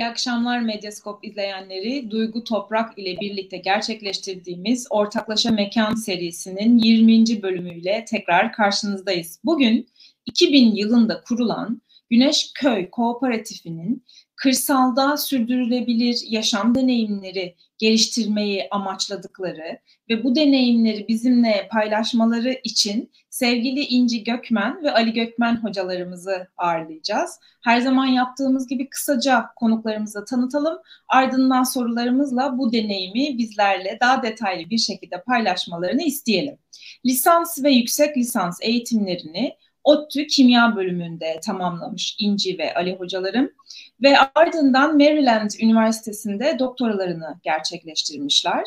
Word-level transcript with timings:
İyi 0.00 0.06
akşamlar 0.06 0.60
Medyaskop 0.60 1.24
izleyenleri. 1.24 2.10
Duygu 2.10 2.44
Toprak 2.44 2.98
ile 2.98 3.20
birlikte 3.20 3.56
gerçekleştirdiğimiz 3.56 4.86
Ortaklaşa 4.90 5.50
Mekan 5.50 5.94
serisinin 5.94 6.78
20. 6.78 7.42
bölümüyle 7.42 8.04
tekrar 8.08 8.52
karşınızdayız. 8.52 9.40
Bugün 9.44 9.88
2000 10.26 10.74
yılında 10.74 11.22
kurulan 11.22 11.82
Güneş 12.10 12.52
Köy 12.54 12.90
Kooperatifinin 12.90 14.04
kırsalda 14.40 15.16
sürdürülebilir 15.16 16.24
yaşam 16.28 16.74
deneyimleri 16.74 17.56
geliştirmeyi 17.78 18.68
amaçladıkları 18.70 19.78
ve 20.08 20.24
bu 20.24 20.34
deneyimleri 20.34 21.08
bizimle 21.08 21.68
paylaşmaları 21.70 22.60
için 22.64 23.12
sevgili 23.30 23.80
İnci 23.80 24.24
Gökmen 24.24 24.82
ve 24.82 24.90
Ali 24.92 25.12
Gökmen 25.12 25.56
hocalarımızı 25.56 26.48
ağırlayacağız. 26.56 27.38
Her 27.64 27.80
zaman 27.80 28.06
yaptığımız 28.06 28.68
gibi 28.68 28.88
kısaca 28.88 29.46
konuklarımızı 29.56 30.24
tanıtalım. 30.24 30.78
Ardından 31.08 31.62
sorularımızla 31.62 32.58
bu 32.58 32.72
deneyimi 32.72 33.38
bizlerle 33.38 33.98
daha 34.00 34.22
detaylı 34.22 34.70
bir 34.70 34.78
şekilde 34.78 35.22
paylaşmalarını 35.22 36.02
isteyelim. 36.02 36.58
Lisans 37.06 37.62
ve 37.64 37.70
yüksek 37.70 38.16
lisans 38.16 38.58
eğitimlerini 38.62 39.56
ODTÜ 39.84 40.26
Kimya 40.26 40.76
bölümünde 40.76 41.40
tamamlamış 41.44 42.16
İnci 42.18 42.58
ve 42.58 42.74
Ali 42.74 42.96
hocalarım 42.96 43.50
ve 44.02 44.18
ardından 44.34 44.96
Maryland 44.96 45.50
Üniversitesi'nde 45.62 46.56
doktoralarını 46.58 47.40
gerçekleştirmişler. 47.42 48.64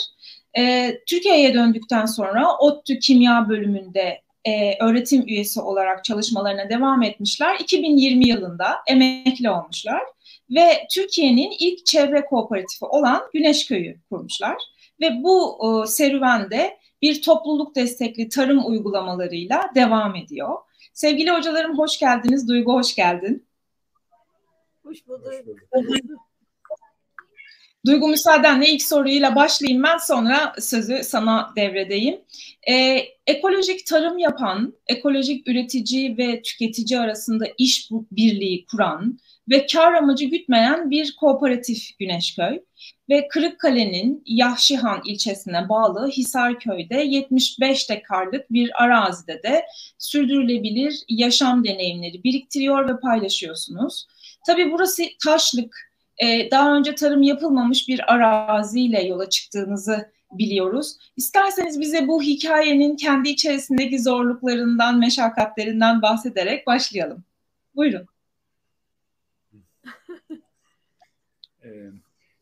E, 0.57 0.91
Türkiye'ye 1.07 1.53
döndükten 1.53 2.05
sonra 2.05 2.57
ODTÜ 2.57 2.99
Kimya 2.99 3.49
bölümünde 3.49 4.21
e, 4.45 4.83
öğretim 4.83 5.27
üyesi 5.27 5.61
olarak 5.61 6.03
çalışmalarına 6.03 6.69
devam 6.69 7.03
etmişler. 7.03 7.59
2020 7.59 8.27
yılında 8.27 8.67
emekli 8.87 9.49
olmuşlar 9.49 10.01
ve 10.49 10.87
Türkiye'nin 10.91 11.53
ilk 11.59 11.85
çevre 11.85 12.25
kooperatifi 12.25 12.85
olan 12.85 13.21
Güneşköy'ü 13.33 13.97
kurmuşlar. 14.09 14.57
Ve 15.01 15.23
bu 15.23 15.59
e, 15.63 15.87
serüvende 15.87 16.77
bir 17.01 17.21
topluluk 17.21 17.75
destekli 17.75 18.29
tarım 18.29 18.65
uygulamalarıyla 18.65 19.69
devam 19.75 20.15
ediyor. 20.15 20.57
Sevgili 20.93 21.31
hocalarım 21.31 21.77
hoş 21.77 21.99
geldiniz. 21.99 22.47
Duygu 22.47 22.73
hoş 22.73 22.95
geldin. 22.95 23.45
Hoş 24.83 25.07
bulduk. 25.07 25.33
Duygu 27.85 28.07
müsaadenle 28.07 28.69
ilk 28.69 28.81
soruyla 28.81 29.35
başlayayım 29.35 29.83
ben 29.83 29.97
sonra 29.97 30.53
sözü 30.59 31.03
sana 31.03 31.53
devredeyim. 31.55 32.21
Ee, 32.69 33.05
ekolojik 33.27 33.85
tarım 33.85 34.17
yapan, 34.17 34.73
ekolojik 34.87 35.47
üretici 35.47 36.17
ve 36.17 36.41
tüketici 36.41 36.99
arasında 36.99 37.45
iş 37.57 37.89
birliği 38.11 38.65
kuran 38.65 39.19
ve 39.49 39.65
kar 39.65 39.93
amacı 39.93 40.25
gütmeyen 40.25 40.91
bir 40.91 41.15
kooperatif 41.15 41.99
Güneşköy 41.99 42.59
ve 43.09 43.27
Kırıkkale'nin 43.27 44.23
Yahşihan 44.25 45.01
ilçesine 45.05 45.69
bağlı 45.69 46.07
Hisarköy'de 46.07 46.95
75 46.95 47.89
dekarlık 47.89 48.51
bir 48.51 48.83
arazide 48.83 49.43
de 49.43 49.65
sürdürülebilir 49.97 51.03
yaşam 51.09 51.63
deneyimleri 51.63 52.23
biriktiriyor 52.23 52.89
ve 52.89 52.99
paylaşıyorsunuz. 52.99 54.07
Tabii 54.45 54.71
burası 54.71 55.03
taşlık, 55.23 55.92
e, 56.17 56.51
daha 56.51 56.77
önce 56.77 56.95
tarım 56.95 57.21
yapılmamış 57.21 57.87
bir 57.87 58.13
araziyle 58.13 59.03
yola 59.03 59.29
çıktığınızı 59.29 60.11
biliyoruz. 60.31 60.97
İsterseniz 61.17 61.79
bize 61.79 62.07
bu 62.07 62.21
hikayenin 62.21 62.95
kendi 62.95 63.29
içerisindeki 63.29 63.99
zorluklarından, 63.99 64.99
meşakkatlerinden 64.99 66.01
bahsederek 66.01 66.67
başlayalım. 66.67 67.23
Buyurun. 67.75 68.05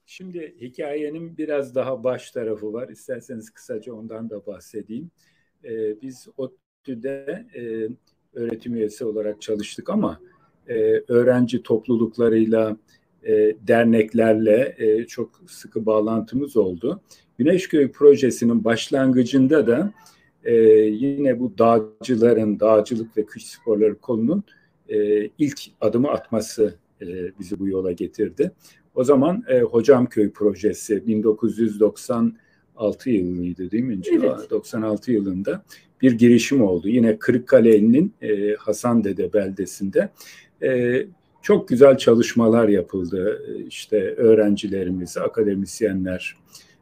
Şimdi 0.05 0.55
hikayenin 0.61 1.37
biraz 1.37 1.75
daha 1.75 2.03
baş 2.03 2.31
tarafı 2.31 2.73
var. 2.73 2.89
İsterseniz 2.89 3.49
kısaca 3.49 3.93
ondan 3.93 4.29
da 4.29 4.45
bahsedeyim. 4.45 5.11
Biz 6.01 6.27
ODTÜ'de 6.37 7.45
öğretim 8.33 8.75
üyesi 8.75 9.05
olarak 9.05 9.41
çalıştık 9.41 9.89
ama 9.89 10.19
öğrenci 11.07 11.63
topluluklarıyla, 11.63 12.77
derneklerle 13.67 14.77
çok 15.07 15.29
sıkı 15.47 15.85
bağlantımız 15.85 16.57
oldu. 16.57 17.01
Güneşköy 17.37 17.91
projesinin 17.91 18.63
başlangıcında 18.63 19.67
da 19.67 19.93
yine 20.89 21.39
bu 21.39 21.57
dağcıların, 21.57 22.59
dağcılık 22.59 23.17
ve 23.17 23.25
kış 23.25 23.45
sporları 23.45 23.99
kolunun 23.99 24.43
ilk 25.37 25.61
adımı 25.81 26.09
atması 26.09 26.75
bizi 27.39 27.59
bu 27.59 27.67
yola 27.67 27.91
getirdi. 27.91 28.51
O 28.95 29.03
zaman 29.03 29.43
e, 29.47 29.61
Hocamköy 29.61 30.31
projesi 30.31 31.07
1996 31.07 33.09
yılıydı 33.09 33.71
değil 33.71 33.83
mi? 33.83 33.99
Evet. 34.11 34.49
96 34.49 35.11
yılında 35.11 35.63
bir 36.01 36.11
girişim 36.11 36.63
oldu. 36.63 36.87
Yine 36.87 37.19
Kırıkkale'nin 37.19 38.13
e, 38.21 38.55
Hasan 38.55 39.03
Dede 39.03 39.33
beldesinde 39.33 40.09
e, 40.63 41.01
çok 41.41 41.67
güzel 41.67 41.97
çalışmalar 41.97 42.67
yapıldı. 42.67 43.45
İşte 43.67 43.97
öğrencilerimiz, 44.15 45.17
akademisyenler 45.17 46.37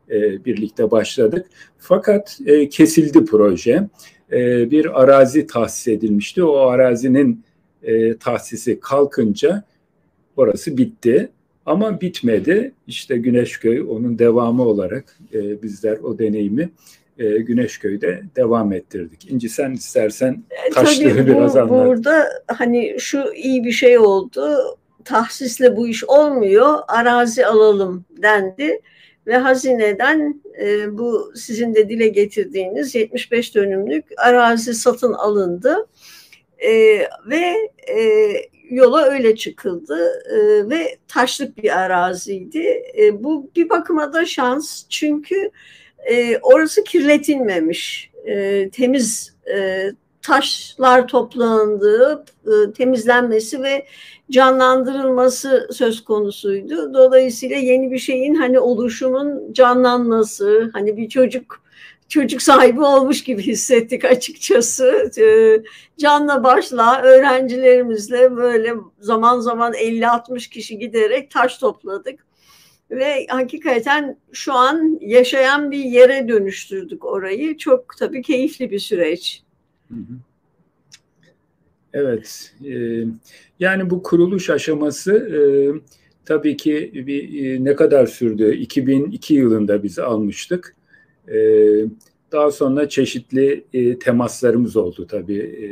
e, 0.10 0.46
birlikte 0.46 0.92
başladık. 0.92 1.46
Fakat 1.78 2.40
e, 2.46 2.70
kesildi 2.70 3.26
proje. 3.26 3.88
E, 4.32 4.72
bir 4.72 5.02
arazi 5.02 5.48
tahsis 5.48 5.88
edilmişti. 5.88 6.44
O 6.44 6.58
arazinin 6.58 7.44
e, 7.84 8.18
tahsisi 8.18 8.80
kalkınca 8.80 9.64
orası 10.38 10.78
bitti. 10.78 11.30
Ama 11.66 12.02
bitmedi. 12.02 12.74
İşte 12.88 13.18
Güneşköy 13.18 13.82
onun 13.82 14.20
devamı 14.20 14.64
olarak 14.64 15.18
e, 15.34 15.64
bizler 15.64 15.98
o 15.98 16.20
deneyimi 16.20 16.70
e, 17.20 17.38
Güneşköy'de 17.38 18.24
devam 18.36 18.74
ettirdik. 18.74 19.32
İnci 19.32 19.50
sen 19.50 19.72
istersen 19.72 20.44
e, 20.68 20.70
taşları 20.70 21.24
bu, 21.24 21.28
biraz 21.28 21.58
anlat. 21.58 21.88
Burada 21.88 22.30
hani 22.48 22.96
şu 23.00 23.34
iyi 23.36 23.64
bir 23.64 23.72
şey 23.72 23.98
oldu. 23.98 24.58
Tahsisle 25.06 25.76
bu 25.76 25.88
iş 25.88 26.04
olmuyor. 26.04 26.80
Arazi 26.88 27.46
alalım 27.46 28.06
dendi 28.22 28.82
ve 29.28 29.38
hazineden 29.38 30.42
e, 30.62 30.98
bu 30.98 31.32
sizin 31.36 31.76
de 31.76 31.90
dile 31.90 32.08
getirdiğiniz 32.08 32.96
75 32.96 33.56
dönümlük 33.56 34.06
arazi 34.18 34.74
satın 34.74 35.14
alındı. 35.14 35.88
E, 36.58 36.72
ve 37.30 37.72
e, 37.98 38.32
yola 38.70 39.04
öyle 39.04 39.36
çıkıldı 39.36 40.24
e, 40.32 40.70
ve 40.70 40.98
taşlık 41.08 41.58
bir 41.58 41.80
araziydi. 41.80 42.84
E, 42.98 43.24
bu 43.24 43.52
bir 43.56 43.70
bakıma 43.70 44.14
da 44.14 44.26
şans 44.26 44.84
çünkü 44.90 45.52
e, 46.06 46.38
orası 46.38 46.84
kirletilmemiş, 46.84 48.12
e, 48.26 48.70
temiz 48.70 49.34
e, 49.54 49.92
taşlar 50.22 51.08
toplandığı, 51.08 52.26
e, 52.46 52.74
temizlenmesi 52.74 53.64
ve 53.64 53.86
canlandırılması 54.32 55.68
söz 55.72 56.04
konusuydu. 56.04 56.94
Dolayısıyla 56.94 57.56
yeni 57.56 57.92
bir 57.92 58.00
şeyin 58.00 58.36
hani 58.36 58.60
oluşumun 58.60 59.54
canlanması, 59.54 60.70
hani 60.74 60.98
bir 60.98 61.10
çocuk 61.10 61.62
çocuk 62.10 62.42
sahibi 62.42 62.82
olmuş 62.82 63.24
gibi 63.24 63.44
hissettik 63.44 64.06
açıkçası. 64.06 65.12
Ee, 65.20 65.64
canla 65.98 66.44
başla 66.44 67.02
öğrencilerimizle 67.02 68.36
böyle 68.36 68.74
zaman 69.00 69.40
zaman 69.40 69.74
50-60 69.74 70.50
kişi 70.50 70.80
giderek 70.80 71.32
taş 71.32 71.58
topladık. 71.58 72.29
Ve 72.92 73.28
hakikaten 73.30 74.18
şu 74.32 74.54
an 74.54 74.98
yaşayan 75.02 75.72
bir 75.72 75.84
yere 75.84 76.28
dönüştürdük 76.28 77.06
orayı. 77.06 77.58
Çok 77.58 77.98
tabii 78.00 78.22
keyifli 78.22 78.72
bir 78.72 78.80
süreç. 78.80 79.44
Evet, 81.94 82.54
e, 82.66 83.04
yani 83.60 83.90
bu 83.90 84.04
kuruluş 84.04 84.50
aşaması 84.50 85.14
e, 85.14 85.40
tabii 86.26 86.58
ki 86.58 86.92
bir, 86.94 87.46
e, 87.46 87.64
ne 87.64 87.76
kadar 87.76 88.08
sürdü? 88.08 88.54
2002 88.54 89.34
yılında 89.34 89.84
biz 89.84 90.00
almıştık. 90.00 90.76
Ee, 91.32 91.86
daha 92.32 92.52
sonra 92.52 92.90
çeşitli 92.90 93.66
e, 93.74 94.00
temaslarımız 94.00 94.78
oldu 94.78 95.08
tabii 95.08 95.40
e, 95.40 95.68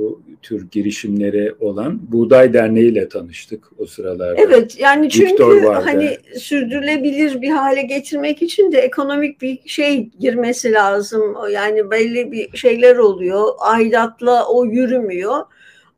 bu 0.00 0.22
tür 0.42 0.70
girişimlere 0.70 1.54
olan 1.60 2.00
Buğday 2.12 2.52
Derneği 2.52 2.92
ile 2.92 3.08
tanıştık 3.08 3.70
o 3.78 3.86
sıralarda. 3.86 4.40
Evet 4.40 4.80
yani 4.80 5.10
çünkü 5.10 5.66
hani 5.66 6.16
sürdürülebilir 6.38 7.42
bir 7.42 7.50
hale 7.50 7.82
getirmek 7.82 8.42
için 8.42 8.72
de 8.72 8.78
ekonomik 8.78 9.42
bir 9.42 9.58
şey 9.66 10.10
girmesi 10.20 10.72
lazım. 10.72 11.36
Yani 11.52 11.90
belli 11.90 12.32
bir 12.32 12.56
şeyler 12.56 12.96
oluyor. 12.96 13.48
Aidatla 13.58 14.48
o 14.48 14.64
yürümüyor. 14.64 15.36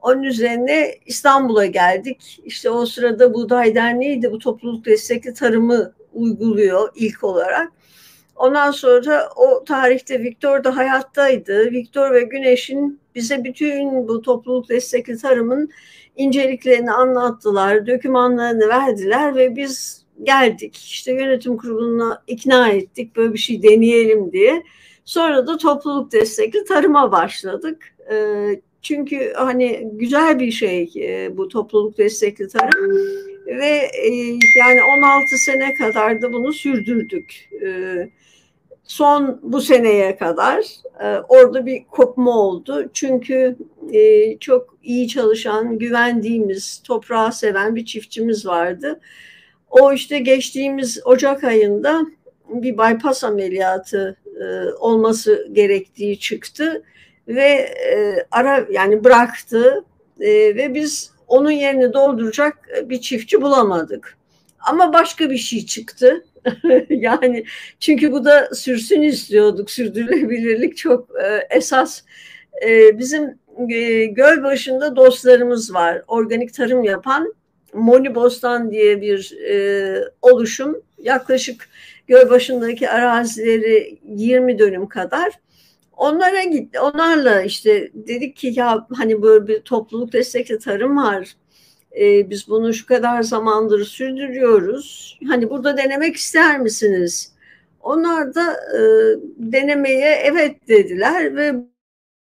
Onun 0.02 0.22
üzerine 0.22 0.94
İstanbul'a 1.06 1.66
geldik. 1.66 2.40
İşte 2.44 2.70
o 2.70 2.87
sırada 2.87 3.34
Buğday 3.34 3.75
Derneği 3.75 4.22
de 4.22 4.32
bu 4.32 4.38
topluluk 4.38 4.84
destekli 4.84 5.34
tarımı 5.34 5.93
uyguluyor 6.12 6.88
ilk 6.94 7.25
olarak. 7.25 7.72
Ondan 8.37 8.70
sonra 8.70 9.29
o 9.37 9.64
tarihte 9.64 10.23
Viktor 10.23 10.64
da 10.64 10.76
hayattaydı. 10.76 11.70
Viktor 11.70 12.12
ve 12.14 12.23
Güneş'in 12.23 13.00
bize 13.14 13.44
bütün 13.44 14.08
bu 14.08 14.23
topluluk 14.23 14.69
destekli 14.69 15.19
tarımın 15.19 15.70
inceliklerini 16.17 16.93
anlattılar, 16.93 17.87
dokümanlarını 17.87 18.69
verdiler 18.69 19.37
ve 19.37 19.56
biz 19.56 20.05
geldik. 20.23 20.76
İşte 20.76 21.12
yönetim 21.12 21.56
kuruluna 21.56 22.23
ikna 22.26 22.69
ettik 22.69 23.17
böyle 23.17 23.32
bir 23.32 23.38
şey 23.38 23.62
deneyelim 23.62 24.32
diye. 24.32 24.62
Sonra 25.05 25.46
da 25.46 25.56
topluluk 25.56 26.12
destekli 26.12 26.64
tarıma 26.64 27.12
başladık. 27.12 27.94
Ee, 28.12 28.61
çünkü 28.82 29.32
hani 29.37 29.90
güzel 29.93 30.38
bir 30.38 30.50
şey 30.50 30.93
e, 30.96 31.37
bu 31.37 31.49
topluluk 31.49 31.99
destekli 31.99 32.49
tarım 32.49 32.99
ve 33.47 33.91
e, 34.06 34.09
yani 34.59 34.83
16 34.99 35.37
sene 35.37 35.75
kadar 35.75 36.23
da 36.23 36.33
bunu 36.33 36.53
sürdürdük. 36.53 37.50
Ee, 37.62 38.09
son 38.85 39.41
bu 39.43 39.61
seneye 39.61 40.17
kadar 40.17 40.65
e, 41.00 41.19
orada 41.29 41.67
bir 41.67 41.85
kopma 41.85 42.39
oldu. 42.39 42.91
Çünkü 42.94 43.56
çok 44.41 44.77
iyi 44.83 45.09
çalışan, 45.09 45.79
güvendiğimiz, 45.79 46.83
toprağı 46.85 47.33
seven 47.33 47.77
bir 47.77 47.85
çiftçimiz 47.85 48.47
vardı. 48.47 49.00
O 49.71 49.93
işte 49.93 50.19
geçtiğimiz 50.19 51.00
Ocak 51.05 51.45
ayında 51.45 52.06
bir 52.49 52.73
bypass 52.73 53.25
ameliyatı 53.25 54.17
olması 54.79 55.49
gerektiği 55.53 56.19
çıktı 56.19 56.83
ve 57.29 57.49
e, 57.95 58.27
ara 58.31 58.67
yani 58.71 59.05
bıraktı 59.05 59.85
e, 60.21 60.31
ve 60.31 60.75
biz 60.75 61.12
onun 61.32 61.50
yerini 61.50 61.93
dolduracak 61.93 62.69
bir 62.84 63.00
çiftçi 63.00 63.43
bulamadık. 63.43 64.17
Ama 64.61 64.93
başka 64.93 65.31
bir 65.31 65.37
şey 65.37 65.67
çıktı. 65.67 66.25
yani 66.88 67.44
çünkü 67.81 68.12
bu 68.12 68.25
da 68.25 68.55
sürsün 68.55 69.02
istiyorduk. 69.02 69.70
Sürdürülebilirlik 69.70 70.76
çok 70.76 71.08
e, 71.25 71.46
esas. 71.56 72.02
E, 72.67 72.99
bizim 72.99 73.38
e, 73.70 74.05
göl 74.05 74.43
başında 74.43 74.96
dostlarımız 74.96 75.75
var. 75.75 76.02
Organik 76.06 76.55
tarım 76.55 76.84
yapan 76.84 77.35
Moni 77.73 78.14
Bostan 78.14 78.70
diye 78.70 79.00
bir 79.00 79.37
e, 79.50 80.05
oluşum. 80.23 80.82
Yaklaşık 80.99 81.69
göl 82.06 82.31
başındaki 82.31 82.90
arazileri 82.90 83.99
20 84.08 84.58
dönüm 84.58 84.87
kadar 84.87 85.32
Onlara 85.97 86.43
gitti. 86.43 86.81
Onlarla 86.81 87.43
işte 87.43 87.91
dedik 87.94 88.37
ki 88.37 88.53
ya 88.56 88.87
hani 88.97 89.23
böyle 89.23 89.47
bir 89.49 89.61
topluluk 89.61 90.12
destekli 90.12 90.59
tarım 90.59 90.97
var. 90.97 91.37
Ee, 92.00 92.31
biz 92.31 92.49
bunu 92.49 92.75
şu 92.75 92.87
kadar 92.87 93.23
zamandır 93.23 93.85
sürdürüyoruz. 93.85 95.19
Hani 95.29 95.50
burada 95.50 95.77
denemek 95.77 96.17
ister 96.17 96.61
misiniz? 96.61 97.33
Onlar 97.81 98.35
da 98.35 98.53
e, 98.53 98.81
denemeye 99.37 100.11
evet 100.25 100.69
dediler 100.69 101.37
ve 101.37 101.55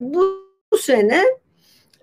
bu, 0.01 0.43
sene 0.81 1.23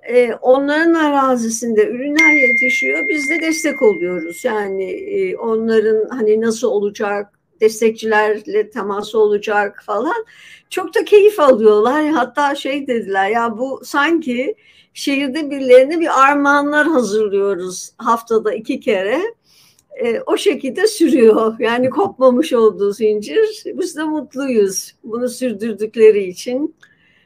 e, 0.04 0.34
onların 0.34 0.94
arazisinde 0.94 1.88
ürünler 1.88 2.34
yetişiyor. 2.34 3.08
Biz 3.08 3.30
de 3.30 3.42
destek 3.42 3.82
oluyoruz. 3.82 4.46
Yani 4.46 4.92
e, 4.92 5.36
onların 5.38 6.10
hani 6.10 6.42
nasıl 6.42 6.68
olacak, 6.68 7.39
destekçilerle 7.62 8.70
teması 8.70 9.20
olacak 9.20 9.84
falan. 9.86 10.26
Çok 10.70 10.96
da 10.96 11.06
keyif 11.06 11.40
alıyorlar. 11.40 12.08
Hatta 12.08 12.56
şey 12.56 12.88
dediler 12.88 13.30
ya 13.30 13.58
bu 13.58 13.82
sanki 13.84 14.56
şehirde 14.94 15.52
birilerine 15.52 16.00
bir 16.00 16.22
armağanlar 16.24 16.88
hazırlıyoruz 16.88 17.92
haftada 17.98 18.54
iki 18.54 18.80
kere. 18.80 19.22
E, 20.04 20.20
o 20.26 20.38
şekilde 20.38 20.88
sürüyor. 20.88 21.56
Yani 21.60 21.90
kopmamış 21.90 22.54
olduğu 22.54 22.94
zincir. 22.94 23.64
Biz 23.66 23.98
de 23.98 24.04
mutluyuz 24.04 24.96
bunu 25.04 25.30
sürdürdükleri 25.30 26.24
için. 26.24 26.76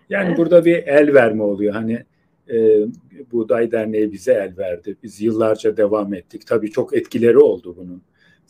Yani 0.10 0.38
burada 0.38 0.66
bir 0.66 0.76
el 0.76 1.14
verme 1.14 1.44
oluyor. 1.44 1.74
Hani 1.74 2.04
e, 2.50 2.86
Buğday 3.32 3.72
Derneği 3.72 4.12
bize 4.12 4.34
el 4.34 4.58
verdi. 4.58 4.98
Biz 5.04 5.22
yıllarca 5.22 5.78
devam 5.78 6.14
ettik. 6.14 6.48
Tabii 6.48 6.72
çok 6.72 6.98
etkileri 6.98 7.38
oldu 7.38 7.76
bunun 7.78 8.02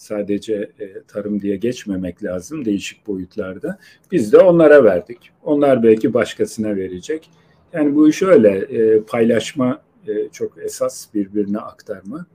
sadece 0.04 0.54
e, 0.80 1.02
tarım 1.08 1.42
diye 1.42 1.56
geçmemek 1.56 2.24
lazım 2.24 2.66
değişik 2.66 3.08
boyutlarda. 3.08 3.80
Biz 4.12 4.34
de 4.34 4.38
onlara 4.38 4.84
verdik. 4.84 5.32
Onlar 5.44 5.84
belki 5.84 6.14
başkasına 6.14 6.76
verecek. 6.76 7.30
Yani 7.74 7.96
bu 7.96 8.10
iş 8.10 8.22
öyle 8.22 8.50
e, 8.50 9.02
paylaşma 9.02 9.82
e, 10.08 10.30
çok 10.32 10.58
esas 10.64 11.14
birbirine 11.14 11.58
aktarma. 11.58 12.26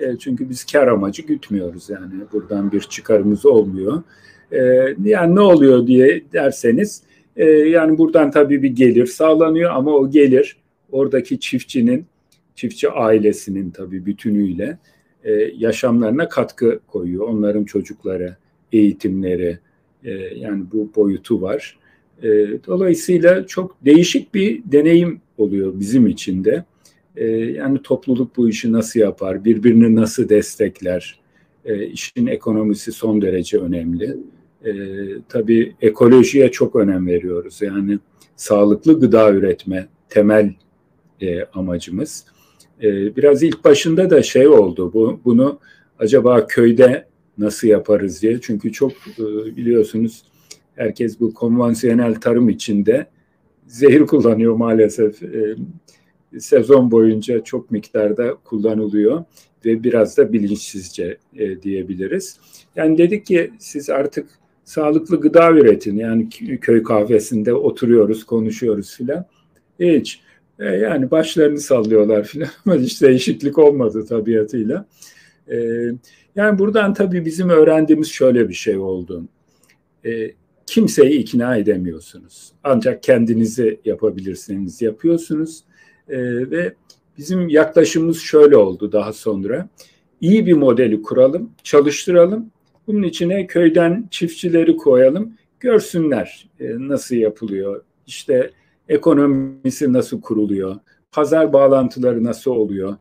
E, 0.00 0.18
çünkü 0.18 0.50
biz 0.50 0.64
kar 0.64 0.88
amacı 0.88 1.22
gütmüyoruz 1.22 1.90
yani 1.90 2.12
buradan 2.32 2.72
bir 2.72 2.80
çıkarımız 2.80 3.46
olmuyor. 3.46 4.02
E, 4.52 4.58
yani 5.04 5.34
ne 5.34 5.40
oluyor 5.40 5.86
diye 5.86 6.22
derseniz 6.32 7.02
e, 7.36 7.44
yani 7.50 7.98
buradan 7.98 8.30
tabii 8.30 8.62
bir 8.62 8.70
gelir 8.70 9.06
sağlanıyor 9.06 9.70
ama 9.70 9.90
o 9.90 10.10
gelir 10.10 10.56
oradaki 10.92 11.40
çiftçinin, 11.40 12.06
çiftçi 12.54 12.90
ailesinin 12.90 13.70
tabii 13.70 14.06
bütünüyle 14.06 14.78
e, 15.24 15.32
yaşamlarına 15.56 16.28
katkı 16.28 16.80
koyuyor. 16.86 17.28
Onların 17.28 17.64
çocukları, 17.64 18.36
eğitimleri 18.72 19.58
e, 20.04 20.10
yani 20.36 20.64
bu 20.72 20.90
boyutu 20.96 21.42
var. 21.42 21.78
E, 22.22 22.28
dolayısıyla 22.66 23.46
çok 23.46 23.84
değişik 23.84 24.34
bir 24.34 24.62
deneyim 24.64 25.20
oluyor 25.38 25.72
bizim 25.80 26.06
için 26.06 26.44
de. 26.44 26.64
yani 27.54 27.82
topluluk 27.82 28.36
bu 28.36 28.48
işi 28.48 28.72
nasıl 28.72 29.00
yapar, 29.00 29.44
birbirini 29.44 29.94
nasıl 29.94 30.28
destekler, 30.28 31.20
işin 31.92 32.26
ekonomisi 32.26 32.92
son 32.92 33.22
derece 33.22 33.58
önemli. 33.58 34.16
tabii 35.28 35.74
ekolojiye 35.82 36.50
çok 36.50 36.76
önem 36.76 37.06
veriyoruz. 37.06 37.62
Yani 37.62 37.98
sağlıklı 38.36 39.00
gıda 39.00 39.30
üretme 39.30 39.88
temel 40.08 40.54
amacımız. 41.54 42.24
Ee, 42.82 43.16
biraz 43.16 43.42
ilk 43.42 43.64
başında 43.64 44.10
da 44.10 44.22
şey 44.22 44.48
oldu. 44.48 44.92
Bu 44.94 45.20
bunu 45.24 45.58
acaba 45.98 46.46
köyde 46.46 47.06
nasıl 47.38 47.68
yaparız 47.68 48.22
diye. 48.22 48.40
Çünkü 48.40 48.72
çok 48.72 48.92
e, 48.92 49.24
biliyorsunuz 49.56 50.22
herkes 50.76 51.20
bu 51.20 51.34
konvansiyonel 51.34 52.14
tarım 52.14 52.48
içinde 52.48 53.06
zehir 53.66 54.00
kullanıyor 54.06 54.54
maalesef. 54.54 55.22
E, 55.22 55.56
sezon 56.38 56.90
boyunca 56.90 57.44
çok 57.44 57.70
miktarda 57.70 58.34
kullanılıyor 58.44 59.24
ve 59.64 59.84
biraz 59.84 60.16
da 60.16 60.32
bilinçsizce 60.32 61.18
e, 61.36 61.62
diyebiliriz. 61.62 62.40
Yani 62.76 62.98
dedik 62.98 63.26
ki 63.26 63.50
siz 63.58 63.90
artık 63.90 64.28
sağlıklı 64.64 65.20
gıda 65.20 65.50
üretin. 65.50 65.96
Yani 65.96 66.28
köy 66.60 66.82
kahvesinde 66.82 67.54
oturuyoruz, 67.54 68.24
konuşuyoruz 68.24 68.96
filan. 68.96 69.26
Hiç. 69.80 70.20
E, 70.58 70.64
yani 70.64 71.10
başlarını 71.10 71.60
sallıyorlar 71.60 72.24
filan 72.24 72.48
ama 72.66 72.76
hiç 72.76 73.02
değişiklik 73.02 73.58
olmadı 73.58 74.06
tabiatıyla. 74.06 74.86
E, 75.50 75.56
yani 76.36 76.58
buradan 76.58 76.94
tabii 76.94 77.24
bizim 77.24 77.48
öğrendiğimiz 77.48 78.08
şöyle 78.08 78.48
bir 78.48 78.54
şey 78.54 78.76
oldu. 78.78 79.24
E, 80.06 80.30
kimseyi 80.66 81.18
ikna 81.18 81.56
edemiyorsunuz. 81.56 82.52
Ancak 82.64 83.02
kendinizi 83.02 83.80
yapabilirsiniz, 83.84 84.82
yapıyorsunuz. 84.82 85.64
E, 86.08 86.18
ve 86.50 86.74
bizim 87.18 87.48
yaklaşımımız 87.48 88.18
şöyle 88.18 88.56
oldu 88.56 88.92
daha 88.92 89.12
sonra. 89.12 89.68
İyi 90.20 90.46
bir 90.46 90.52
modeli 90.52 91.02
kuralım, 91.02 91.50
çalıştıralım. 91.62 92.50
Bunun 92.86 93.02
içine 93.02 93.46
köyden 93.46 94.08
çiftçileri 94.10 94.76
koyalım, 94.76 95.34
görsünler 95.60 96.48
e, 96.60 96.64
nasıl 96.78 97.16
yapılıyor. 97.16 97.82
İşte 98.06 98.50
ekonomisi 98.88 99.92
nasıl 99.92 100.20
kuruluyor, 100.20 100.76
pazar 101.12 101.52
bağlantıları 101.52 102.24
nasıl 102.24 102.50
oluyor. 102.50 102.96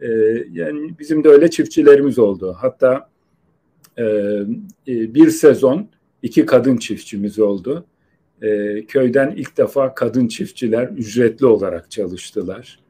E, 0.00 0.08
yani 0.52 0.98
bizim 0.98 1.24
de 1.24 1.28
öyle 1.28 1.50
çiftçilerimiz 1.50 2.18
oldu. 2.18 2.56
Hatta 2.58 3.10
e, 3.96 4.04
e, 4.88 5.14
bir 5.14 5.30
sezon 5.30 5.88
iki 6.22 6.46
kadın 6.46 6.76
çiftçimiz 6.76 7.38
oldu. 7.38 7.86
E, 8.42 8.80
köyden 8.86 9.30
ilk 9.30 9.56
defa 9.56 9.94
kadın 9.94 10.28
çiftçiler 10.28 10.88
ücretli 10.88 11.46
olarak 11.46 11.90
çalıştılar. 11.90 12.80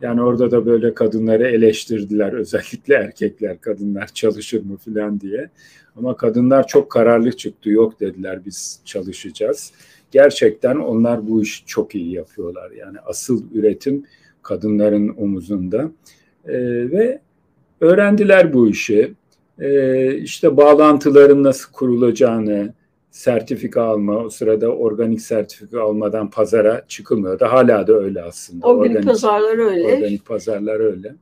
Yani 0.00 0.22
orada 0.22 0.50
da 0.50 0.66
böyle 0.66 0.94
kadınları 0.94 1.46
eleştirdiler. 1.48 2.32
Özellikle 2.32 2.94
erkekler, 2.94 3.60
kadınlar 3.60 4.06
çalışır 4.06 4.64
mı 4.64 4.76
falan 4.76 5.20
diye. 5.20 5.50
Ama 5.96 6.16
kadınlar 6.16 6.66
çok 6.66 6.90
kararlı 6.90 7.32
çıktı. 7.32 7.70
Yok 7.70 8.00
dediler 8.00 8.44
biz 8.46 8.80
çalışacağız 8.84 9.72
gerçekten 10.10 10.76
onlar 10.76 11.28
bu 11.28 11.42
işi 11.42 11.66
çok 11.66 11.94
iyi 11.94 12.12
yapıyorlar. 12.12 12.70
Yani 12.70 12.98
asıl 13.06 13.44
üretim 13.54 14.04
kadınların 14.42 15.14
omuzunda 15.18 15.90
e, 16.44 16.54
ve 16.90 17.20
öğrendiler 17.80 18.52
bu 18.52 18.68
işi. 18.68 19.14
E, 19.58 20.14
işte 20.14 20.56
bağlantıların 20.56 21.42
nasıl 21.42 21.72
kurulacağını, 21.72 22.74
sertifika 23.10 23.82
alma, 23.82 24.16
o 24.24 24.30
sırada 24.30 24.68
organik 24.68 25.20
sertifika 25.20 25.82
almadan 25.82 26.30
pazara 26.30 26.84
çıkılmıyordu. 26.88 27.44
Hala 27.44 27.86
da 27.86 27.92
öyle 27.92 28.22
aslında. 28.22 28.66
Organik, 28.66 28.96
organik 28.96 29.08
pazarlar 29.08 29.58
öyle. 29.58 29.86
Organik 29.86 30.26
pazarlar 30.26 30.80
öyle. 30.80 31.14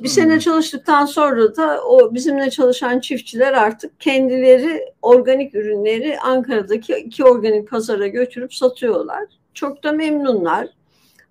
Bir 0.00 0.08
sene 0.08 0.40
çalıştıktan 0.40 1.06
sonra 1.06 1.56
da 1.56 1.84
o 1.84 2.14
bizimle 2.14 2.50
çalışan 2.50 3.00
çiftçiler 3.00 3.52
artık 3.52 4.00
kendileri 4.00 4.84
organik 5.02 5.54
ürünleri 5.54 6.20
Ankara'daki 6.20 6.94
iki 6.94 7.24
organik 7.24 7.70
pazara 7.70 8.06
götürüp 8.06 8.54
satıyorlar. 8.54 9.24
Çok 9.54 9.84
da 9.84 9.92
memnunlar. 9.92 10.68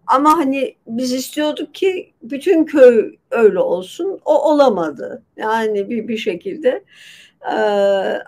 Ama 0.08 0.38
hani 0.38 0.76
biz 0.88 1.14
istiyorduk 1.14 1.74
ki 1.74 2.14
bütün 2.22 2.66
köy 2.66 3.16
öyle 3.32 3.60
olsun. 3.60 4.20
O 4.26 4.52
olamadı. 4.52 5.24
Yani 5.38 5.90
bir 5.90 6.08
bir 6.08 6.18
şekilde. 6.18 6.84
Ee, 7.52 7.56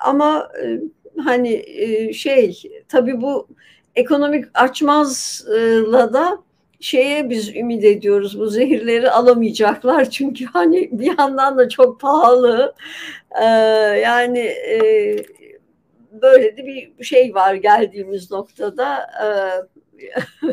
ama 0.01 0.49
e, 0.63 0.79
hani 1.23 1.63
e, 1.67 2.13
şey 2.13 2.61
tabii 2.87 3.21
bu 3.21 3.47
ekonomik 3.95 4.45
açmazla 4.53 6.13
da 6.13 6.37
şeye 6.79 7.29
biz 7.29 7.55
ümit 7.55 7.83
ediyoruz 7.83 8.39
bu 8.39 8.47
zehirleri 8.47 9.09
alamayacaklar. 9.09 10.09
Çünkü 10.09 10.45
hani 10.45 10.89
bir 10.91 11.17
yandan 11.17 11.57
da 11.57 11.69
çok 11.69 12.01
pahalı. 12.01 12.75
Ee, 13.41 13.45
yani 14.03 14.39
e, 14.39 15.15
böyle 16.21 16.57
de 16.57 16.65
bir 16.65 17.03
şey 17.03 17.35
var 17.35 17.53
geldiğimiz 17.53 18.31
noktada. 18.31 18.99
Ee, 19.23 20.47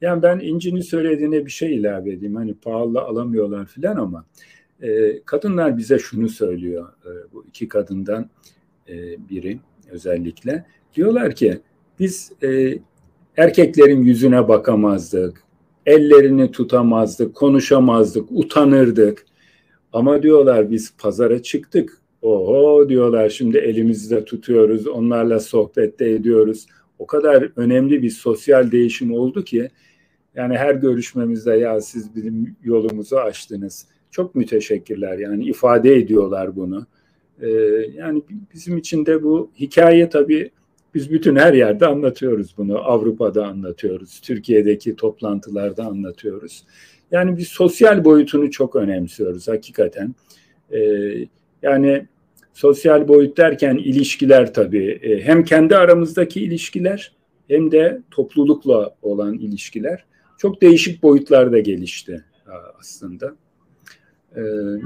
yani 0.00 0.22
ben 0.22 0.38
İnci'nin 0.38 0.80
söylediğine 0.80 1.46
bir 1.46 1.50
şey 1.50 1.74
ilave 1.74 2.12
edeyim. 2.12 2.34
Hani 2.34 2.54
pahalı 2.54 3.00
alamıyorlar 3.00 3.66
filan 3.66 3.96
ama 3.96 4.24
e, 4.82 5.22
kadınlar 5.22 5.78
bize 5.78 5.98
şunu 5.98 6.28
söylüyor 6.28 6.88
e, 7.04 7.32
bu 7.32 7.44
iki 7.48 7.68
kadından 7.68 8.30
e, 8.88 8.94
biri 9.28 9.58
özellikle. 9.90 10.64
Diyorlar 10.94 11.34
ki 11.34 11.60
biz 11.98 12.32
e, 12.42 12.78
erkeklerin 13.36 14.02
yüzüne 14.02 14.48
bakamazdık 14.48 15.42
ellerini 15.86 16.50
tutamazdık, 16.50 17.34
konuşamazdık, 17.34 18.24
utanırdık. 18.30 19.26
Ama 19.92 20.22
diyorlar 20.22 20.70
biz 20.70 20.96
pazara 20.96 21.42
çıktık. 21.42 22.02
Oho 22.22 22.88
diyorlar 22.88 23.28
şimdi 23.28 23.58
elimizde 23.58 24.24
tutuyoruz, 24.24 24.86
onlarla 24.86 25.40
sohbette 25.40 26.10
ediyoruz. 26.10 26.66
O 26.98 27.06
kadar 27.06 27.48
önemli 27.56 28.02
bir 28.02 28.10
sosyal 28.10 28.70
değişim 28.70 29.14
oldu 29.14 29.44
ki 29.44 29.68
yani 30.34 30.56
her 30.56 30.74
görüşmemizde 30.74 31.56
ya 31.56 31.80
siz 31.80 32.16
bizim 32.16 32.56
yolumuzu 32.64 33.16
açtınız. 33.16 33.86
Çok 34.10 34.34
müteşekkirler 34.34 35.18
yani 35.18 35.44
ifade 35.44 35.96
ediyorlar 35.96 36.56
bunu. 36.56 36.86
Ee, 37.40 37.48
yani 37.94 38.22
bizim 38.54 38.78
için 38.78 39.06
de 39.06 39.22
bu 39.22 39.50
hikaye 39.58 40.08
tabii 40.08 40.50
biz 40.94 41.10
bütün 41.10 41.36
her 41.36 41.52
yerde 41.52 41.86
anlatıyoruz 41.86 42.54
bunu. 42.58 42.78
Avrupa'da 42.78 43.46
anlatıyoruz, 43.46 44.20
Türkiye'deki 44.20 44.96
toplantılarda 44.96 45.84
anlatıyoruz. 45.84 46.64
Yani 47.10 47.36
bir 47.36 47.44
sosyal 47.44 48.04
boyutunu 48.04 48.50
çok 48.50 48.76
önemsiyoruz 48.76 49.48
hakikaten. 49.48 50.14
Ee, 50.70 50.78
yani 51.62 52.06
sosyal 52.52 53.08
boyut 53.08 53.36
derken 53.36 53.76
ilişkiler 53.76 54.54
tabii 54.54 54.90
e, 55.02 55.20
hem 55.20 55.44
kendi 55.44 55.76
aramızdaki 55.76 56.40
ilişkiler 56.40 57.12
hem 57.48 57.72
de 57.72 58.02
toplulukla 58.10 58.94
olan 59.02 59.34
ilişkiler 59.38 60.04
çok 60.38 60.62
değişik 60.62 61.02
boyutlarda 61.02 61.58
gelişti 61.58 62.24
aslında. 62.78 63.34
Ee, 64.36 64.40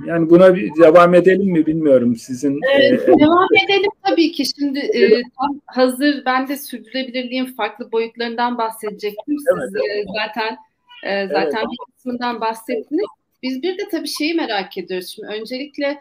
yani 0.06 0.30
buna 0.30 0.54
bir 0.54 0.70
devam 0.82 1.14
edelim 1.14 1.52
mi 1.52 1.66
bilmiyorum 1.66 2.16
sizin. 2.16 2.60
Evet, 2.74 3.02
e, 3.02 3.06
devam 3.06 3.48
edelim 3.64 3.90
tabii 4.06 4.32
ki. 4.32 4.44
Şimdi 4.58 4.78
e, 4.78 5.10
tam 5.10 5.60
hazır 5.66 6.22
ben 6.26 6.48
de 6.48 6.56
sürdürülebilirliğin 6.56 7.46
farklı 7.46 7.92
boyutlarından 7.92 8.58
bahsedecektim. 8.58 9.36
Siz 9.38 9.74
evet. 9.74 9.86
e, 9.90 10.04
zaten 10.18 10.56
e, 11.04 11.26
zaten 11.28 11.58
evet. 11.58 11.68
bir 11.70 11.92
kısmından 11.94 12.40
bahsettiniz. 12.40 13.06
Biz 13.42 13.62
bir 13.62 13.78
de 13.78 13.82
tabii 13.90 14.08
şeyi 14.08 14.34
merak 14.34 14.78
ediyoruz. 14.78 15.08
Şimdi 15.08 15.28
öncelikle 15.28 15.98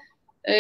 e, 0.50 0.54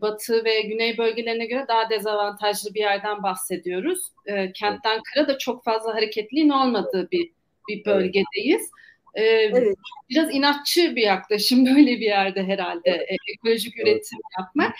batı 0.00 0.44
ve 0.44 0.60
güney 0.60 0.98
bölgelerine 0.98 1.46
göre 1.46 1.64
daha 1.68 1.90
dezavantajlı 1.90 2.74
bir 2.74 2.80
yerden 2.80 3.22
bahsediyoruz. 3.22 3.98
E, 4.26 4.52
kentten 4.52 5.00
kıra 5.02 5.28
da 5.28 5.38
çok 5.38 5.64
fazla 5.64 5.94
hareketliğin 5.94 6.50
olmadığı 6.50 7.10
bir 7.10 7.30
bir 7.68 7.84
bölgedeyiz. 7.84 8.60
Evet. 8.60 8.70
Ee, 9.16 9.22
evet. 9.22 9.76
Biraz 10.10 10.34
inatçı 10.34 10.96
bir 10.96 11.02
yaklaşım 11.02 11.66
böyle 11.76 12.00
bir 12.00 12.06
yerde 12.06 12.44
herhalde 12.44 12.90
e, 12.90 13.16
ekolojik 13.32 13.80
üretim 13.80 14.18
yapmak. 14.38 14.74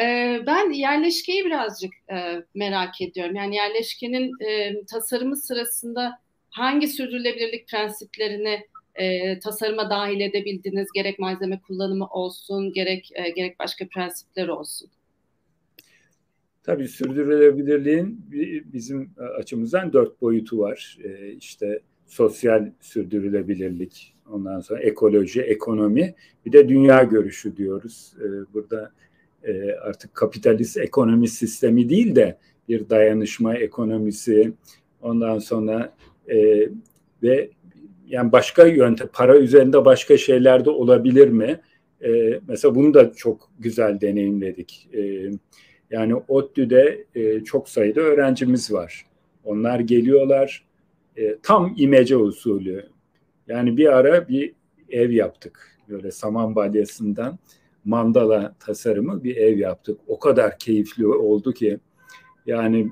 Ee, 0.00 0.40
ben 0.46 0.70
yerleşkeyi 0.70 1.44
birazcık 1.44 1.92
e, 2.12 2.42
merak 2.54 3.00
ediyorum. 3.00 3.34
Yani 3.34 3.56
yerleşkenin 3.56 4.30
e, 4.46 4.84
tasarımı 4.84 5.36
sırasında 5.36 6.18
hangi 6.50 6.88
sürdürülebilirlik 6.88 7.68
prensiplerini 7.68 8.60
e, 8.94 9.38
tasarıma 9.38 9.90
dahil 9.90 10.20
edebildiniz? 10.20 10.88
Gerek 10.94 11.18
malzeme 11.18 11.60
kullanımı 11.66 12.06
olsun, 12.06 12.72
gerek 12.72 13.10
e, 13.14 13.30
gerek 13.30 13.58
başka 13.58 13.88
prensipler 13.88 14.48
olsun. 14.48 14.90
Tabii 16.62 16.88
sürdürülebilirliğin 16.88 18.26
bizim 18.72 19.14
açımızdan 19.38 19.92
dört 19.92 20.20
boyutu 20.22 20.58
var. 20.58 20.98
E, 21.04 21.32
işte 21.32 21.80
sosyal 22.12 22.70
sürdürülebilirlik, 22.80 24.14
ondan 24.30 24.60
sonra 24.60 24.80
ekoloji, 24.80 25.42
ekonomi, 25.42 26.14
bir 26.46 26.52
de 26.52 26.68
dünya 26.68 27.02
görüşü 27.02 27.56
diyoruz. 27.56 28.12
Ee, 28.20 28.54
burada 28.54 28.92
e, 29.44 29.72
artık 29.72 30.14
kapitalist 30.14 30.76
ekonomi 30.76 31.28
sistemi 31.28 31.88
değil 31.88 32.16
de 32.16 32.38
bir 32.68 32.88
dayanışma 32.90 33.54
ekonomisi, 33.54 34.52
ondan 35.02 35.38
sonra 35.38 35.92
e, 36.28 36.68
ve 37.22 37.50
yani 38.06 38.32
başka 38.32 38.66
yöntem, 38.66 39.08
para 39.12 39.38
üzerinde 39.38 39.84
başka 39.84 40.16
şeyler 40.16 40.64
de 40.64 40.70
olabilir 40.70 41.28
mi? 41.28 41.60
E, 42.04 42.40
mesela 42.48 42.74
bunu 42.74 42.94
da 42.94 43.12
çok 43.12 43.50
güzel 43.58 44.00
deneyimledik. 44.00 44.88
yani 45.90 46.14
ODTÜ'de 46.14 47.04
çok 47.44 47.68
sayıda 47.68 48.00
öğrencimiz 48.00 48.72
var. 48.72 49.06
Onlar 49.44 49.80
geliyorlar, 49.80 50.64
e, 51.16 51.38
tam 51.42 51.74
imece 51.76 52.16
usulü. 52.16 52.86
Yani 53.48 53.76
bir 53.76 53.86
ara 53.86 54.28
bir 54.28 54.54
ev 54.88 55.10
yaptık. 55.10 55.78
Böyle 55.88 56.10
saman 56.10 56.54
balyasından 56.54 57.38
mandala 57.84 58.54
tasarımı 58.60 59.24
bir 59.24 59.36
ev 59.36 59.58
yaptık. 59.58 60.00
O 60.06 60.18
kadar 60.18 60.58
keyifli 60.58 61.06
oldu 61.06 61.52
ki 61.52 61.78
yani 62.46 62.90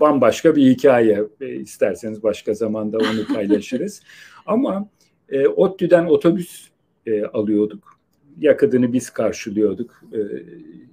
bambaşka 0.00 0.56
bir 0.56 0.70
hikaye. 0.70 1.22
E, 1.40 1.54
isterseniz 1.54 2.22
başka 2.22 2.54
zamanda 2.54 2.98
onu 2.98 3.34
paylaşırız. 3.34 4.02
Ama 4.46 4.88
e, 5.28 5.48
ODTÜ'den 5.48 6.06
otobüs 6.06 6.68
e, 7.06 7.24
alıyorduk. 7.24 7.98
Yakıtını 8.38 8.92
biz 8.92 9.10
karşılıyorduk. 9.10 10.02
E, 10.12 10.18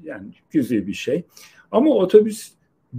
yani 0.04 0.28
güzel 0.50 0.88
bir 0.88 0.94
şey. 0.94 1.24
Ama 1.72 1.90
otobüs 1.90 2.52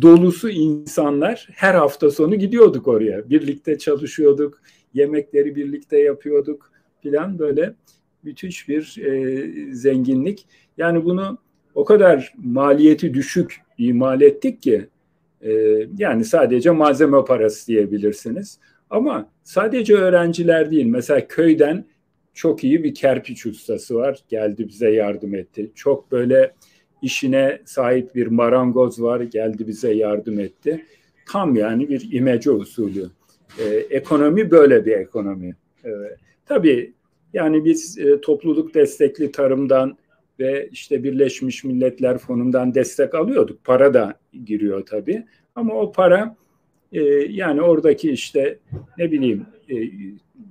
dolusu 0.03 0.51
insanlar 0.51 1.49
her 1.53 1.75
hafta 1.75 2.11
sonu 2.11 2.35
gidiyorduk 2.35 2.89
oraya. 2.89 3.31
Birlikte 3.31 3.79
çalışıyorduk, 3.79 4.61
yemekleri 4.95 5.57
birlikte 5.57 5.99
yapıyorduk 5.99 6.73
filan 7.03 7.39
böyle 7.39 7.75
müthiş 8.23 8.69
bir 8.69 8.99
e, 9.05 9.75
zenginlik. 9.75 10.47
Yani 10.79 11.05
bunu 11.05 11.39
o 11.75 11.85
kadar 11.85 12.35
maliyeti 12.37 13.15
düşük 13.15 13.61
imal 13.79 14.21
ettik 14.21 14.63
ki 14.63 14.89
e, 15.43 15.51
yani 15.99 16.25
sadece 16.25 16.71
malzeme 16.71 17.25
parası 17.25 17.67
diyebilirsiniz. 17.67 18.59
Ama 18.91 19.31
sadece 19.45 19.95
öğrenciler 19.95 20.71
değil. 20.71 20.87
Mesela 20.87 21.27
köyden 21.29 21.85
çok 22.35 22.65
iyi 22.65 22.85
bir 22.85 22.95
kerpiç 22.95 23.47
ustası 23.47 23.95
var. 23.95 24.19
Geldi 24.29 24.69
bize 24.69 24.91
yardım 24.91 25.35
etti. 25.35 25.73
Çok 25.75 26.13
böyle 26.13 26.55
işine 27.03 27.61
sahip 27.65 28.15
bir 28.15 28.27
marangoz 28.27 29.03
var 29.03 29.21
geldi 29.21 29.67
bize 29.67 29.93
yardım 29.93 30.41
etti. 30.41 30.85
Tam 31.29 31.57
yani 31.57 31.89
bir 31.89 32.13
imece 32.13 32.51
usulü. 32.51 33.07
Ee, 33.59 33.65
ekonomi 33.91 34.51
böyle 34.51 34.87
bir 34.87 34.93
ekonomi. 34.93 35.57
Ee, 35.85 35.91
tabii 36.47 36.93
yani 37.33 37.65
biz 37.65 37.99
e, 37.99 38.21
topluluk 38.21 38.75
destekli 38.75 39.33
tarımdan 39.33 39.97
ve 40.41 40.69
işte 40.73 41.05
Birleşmiş 41.05 41.65
Milletler 41.65 42.19
Fonu'ndan 42.19 42.75
destek 42.75 43.15
alıyorduk. 43.15 43.65
Para 43.65 43.95
da 43.95 44.15
giriyor 44.45 44.87
tabii. 44.87 45.25
Ama 45.55 45.75
o 45.75 45.93
para 45.93 46.37
e, 46.93 47.01
yani 47.31 47.63
oradaki 47.63 48.11
işte 48.11 48.59
ne 48.99 49.13
bileyim 49.13 49.47
e, 49.71 49.75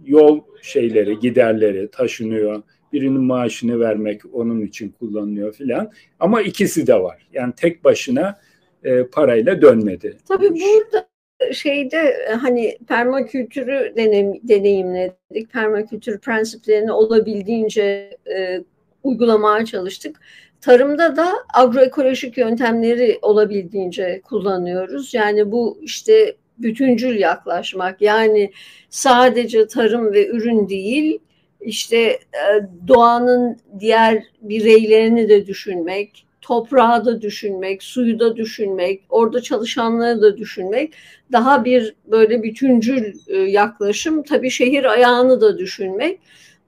yol 0.06 0.42
şeyleri, 0.62 1.20
giderleri 1.20 1.92
taşınıyor 1.92 2.64
birinin 2.94 3.22
maaşını 3.22 3.80
vermek 3.80 4.22
onun 4.34 4.62
için 4.62 4.90
kullanılıyor 5.00 5.54
filan. 5.54 5.92
Ama 6.20 6.42
ikisi 6.42 6.88
de 6.88 6.96
var. 6.96 7.28
Yani 7.34 7.54
tek 7.58 7.84
başına 7.84 8.40
e, 8.84 9.04
parayla 9.04 9.62
dönmedi. 9.62 10.18
Tabii 10.28 10.50
burada 10.50 11.10
şeyde 11.54 12.28
hani 12.42 12.78
permakültürü 12.88 13.94
deneyim, 13.96 14.40
deneyimledik. 14.44 15.54
Permakültür 15.54 16.20
prensiplerini 16.20 16.92
olabildiğince 16.92 18.18
e, 18.36 18.64
uygulamaya 19.04 19.66
çalıştık. 19.66 20.20
Tarımda 20.62 21.16
da 21.16 21.34
agroekolojik 21.54 22.38
yöntemleri 22.38 23.20
olabildiğince 23.22 24.22
kullanıyoruz. 24.22 25.14
Yani 25.14 25.52
bu 25.52 25.80
işte 25.82 26.36
bütüncül 26.58 27.20
yaklaşmak 27.20 28.02
yani 28.02 28.52
sadece 28.90 29.68
tarım 29.68 30.14
ve 30.14 30.28
ürün 30.28 30.70
değil 30.70 31.20
işte 31.62 31.98
e, 31.98 32.44
doğanın 32.88 33.58
diğer 33.80 34.24
bireylerini 34.42 35.30
de 35.30 35.48
düşünmek, 35.48 36.26
toprağı 36.42 37.06
da 37.06 37.22
düşünmek, 37.22 37.84
suyu 37.84 38.20
da 38.20 38.36
düşünmek, 38.36 39.02
orada 39.10 39.42
çalışanları 39.42 40.22
da 40.22 40.38
düşünmek 40.38 40.94
daha 41.32 41.66
bir 41.66 41.96
böyle 42.06 42.44
bütüncül 42.44 43.14
e, 43.28 43.38
yaklaşım. 43.38 44.24
Tabii 44.24 44.50
şehir 44.50 44.84
ayağını 44.84 45.42
da 45.42 45.58
düşünmek. 45.58 46.20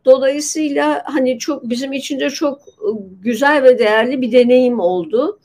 Dolayısıyla 0.05 1.03
hani 1.05 1.39
çok 1.39 1.69
bizim 1.69 1.93
için 1.93 2.19
de 2.19 2.29
çok 2.29 2.59
e, 2.59 2.87
güzel 3.21 3.63
ve 3.63 3.79
değerli 3.79 4.21
bir 4.21 4.31
deneyim 4.31 4.79
oldu. 4.79 5.39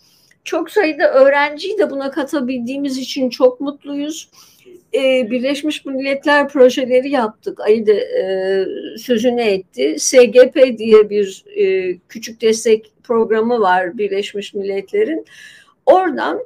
Çok 0.44 0.70
sayıda 0.70 1.12
öğrenciyi 1.12 1.78
de 1.78 1.90
buna 1.90 2.10
katabildiğimiz 2.10 2.98
için 2.98 3.30
çok 3.30 3.60
mutluyuz. 3.60 4.28
Ee, 4.96 5.30
Birleşmiş 5.30 5.84
Milletler 5.84 6.48
projeleri 6.48 7.10
yaptık. 7.10 7.60
Ali 7.60 7.86
de 7.86 7.92
e, 7.92 8.24
sözünü 8.98 9.40
etti. 9.40 9.96
SGP 9.98 10.78
diye 10.78 11.10
bir 11.10 11.44
e, 11.56 11.96
küçük 12.08 12.40
destek 12.40 12.92
programı 13.04 13.60
var 13.60 13.98
Birleşmiş 13.98 14.54
Milletler'in. 14.54 15.24
Oradan 15.86 16.40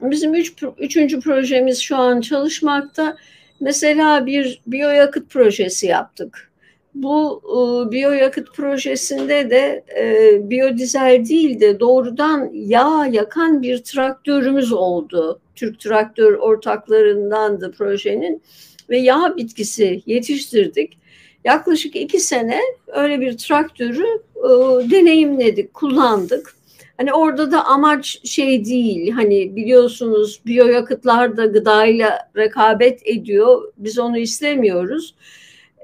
bizim 0.00 0.34
üç, 0.34 0.54
üçüncü 0.78 1.20
projemiz 1.20 1.78
şu 1.78 1.96
an 1.96 2.20
çalışmakta. 2.20 3.16
Mesela 3.60 4.26
bir 4.26 4.60
biyoyakıt 4.66 5.30
projesi 5.30 5.86
yaptık. 5.86 6.50
Bu 6.94 7.42
e, 7.44 7.90
biyoyakıt 7.92 8.54
projesinde 8.54 9.50
de 9.50 9.84
e, 9.98 10.50
biyodizel 10.50 11.24
değil 11.28 11.60
de 11.60 11.80
doğrudan 11.80 12.50
yağ 12.52 13.06
yakan 13.10 13.62
bir 13.62 13.78
traktörümüz 13.78 14.72
oldu. 14.72 15.40
Türk 15.56 15.80
traktör 15.80 16.32
ortaklarındandı 16.32 17.72
projenin 17.72 18.42
ve 18.90 18.98
yağ 18.98 19.34
bitkisi 19.36 20.02
yetiştirdik. 20.06 20.98
Yaklaşık 21.44 21.96
iki 21.96 22.20
sene 22.20 22.60
öyle 22.86 23.20
bir 23.20 23.38
traktörü 23.38 24.06
e, 24.36 24.50
deneyimledik, 24.90 25.74
kullandık. 25.74 26.56
Hani 26.96 27.12
orada 27.12 27.52
da 27.52 27.64
amaç 27.64 28.20
şey 28.24 28.64
değil, 28.64 29.10
hani 29.10 29.56
biliyorsunuz 29.56 30.40
biyoyakıtlar 30.46 31.36
da 31.36 31.46
gıdayla 31.46 32.30
rekabet 32.36 33.00
ediyor. 33.04 33.72
Biz 33.76 33.98
onu 33.98 34.18
istemiyoruz. 34.18 35.14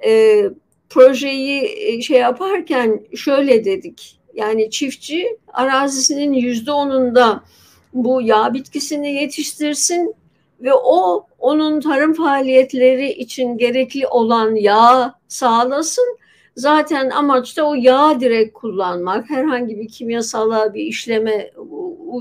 E, 0.07 0.43
projeyi 0.91 1.63
e, 1.77 2.03
şey 2.03 2.19
yaparken 2.19 3.01
şöyle 3.17 3.65
dedik. 3.65 4.19
Yani 4.35 4.71
çiftçi 4.71 5.37
arazisinin 5.53 6.33
yüzde 6.33 6.73
onunda 6.73 7.45
bu 7.93 8.23
yağ 8.23 8.55
bitkisini 8.55 9.13
yetiştirsin 9.13 10.15
ve 10.61 10.75
o 10.75 11.27
onun 11.39 11.81
tarım 11.81 12.15
faaliyetleri 12.15 13.13
için 13.13 13.59
gerekli 13.59 14.07
olan 14.07 14.55
yağ 14.55 15.15
sağlasın. 15.29 16.19
Zaten 16.57 17.11
amaç 17.11 17.57
da 17.57 17.65
o 17.65 17.75
yağ 17.75 18.21
direkt 18.21 18.53
kullanmak. 18.55 19.31
Herhangi 19.31 19.79
bir 19.79 19.89
kimyasala 19.89 20.75
bir 20.75 20.83
işleme 20.83 21.51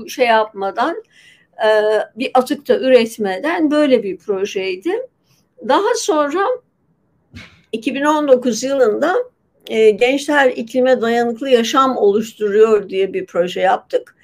şey 0.08 0.26
yapmadan 0.26 1.02
e, 1.64 1.68
bir 2.16 2.30
atık 2.34 2.68
da 2.68 2.78
üretmeden 2.78 3.70
böyle 3.70 4.02
bir 4.02 4.16
projeydi. 4.16 4.92
Daha 5.68 5.94
sonra 5.96 6.46
2019 7.72 8.62
yılında 8.62 9.16
e, 9.66 9.90
gençler 9.90 10.50
iklime 10.50 11.00
dayanıklı 11.00 11.48
yaşam 11.48 11.96
oluşturuyor 11.96 12.88
diye 12.88 13.12
bir 13.12 13.26
proje 13.26 13.60
yaptık. 13.60 14.16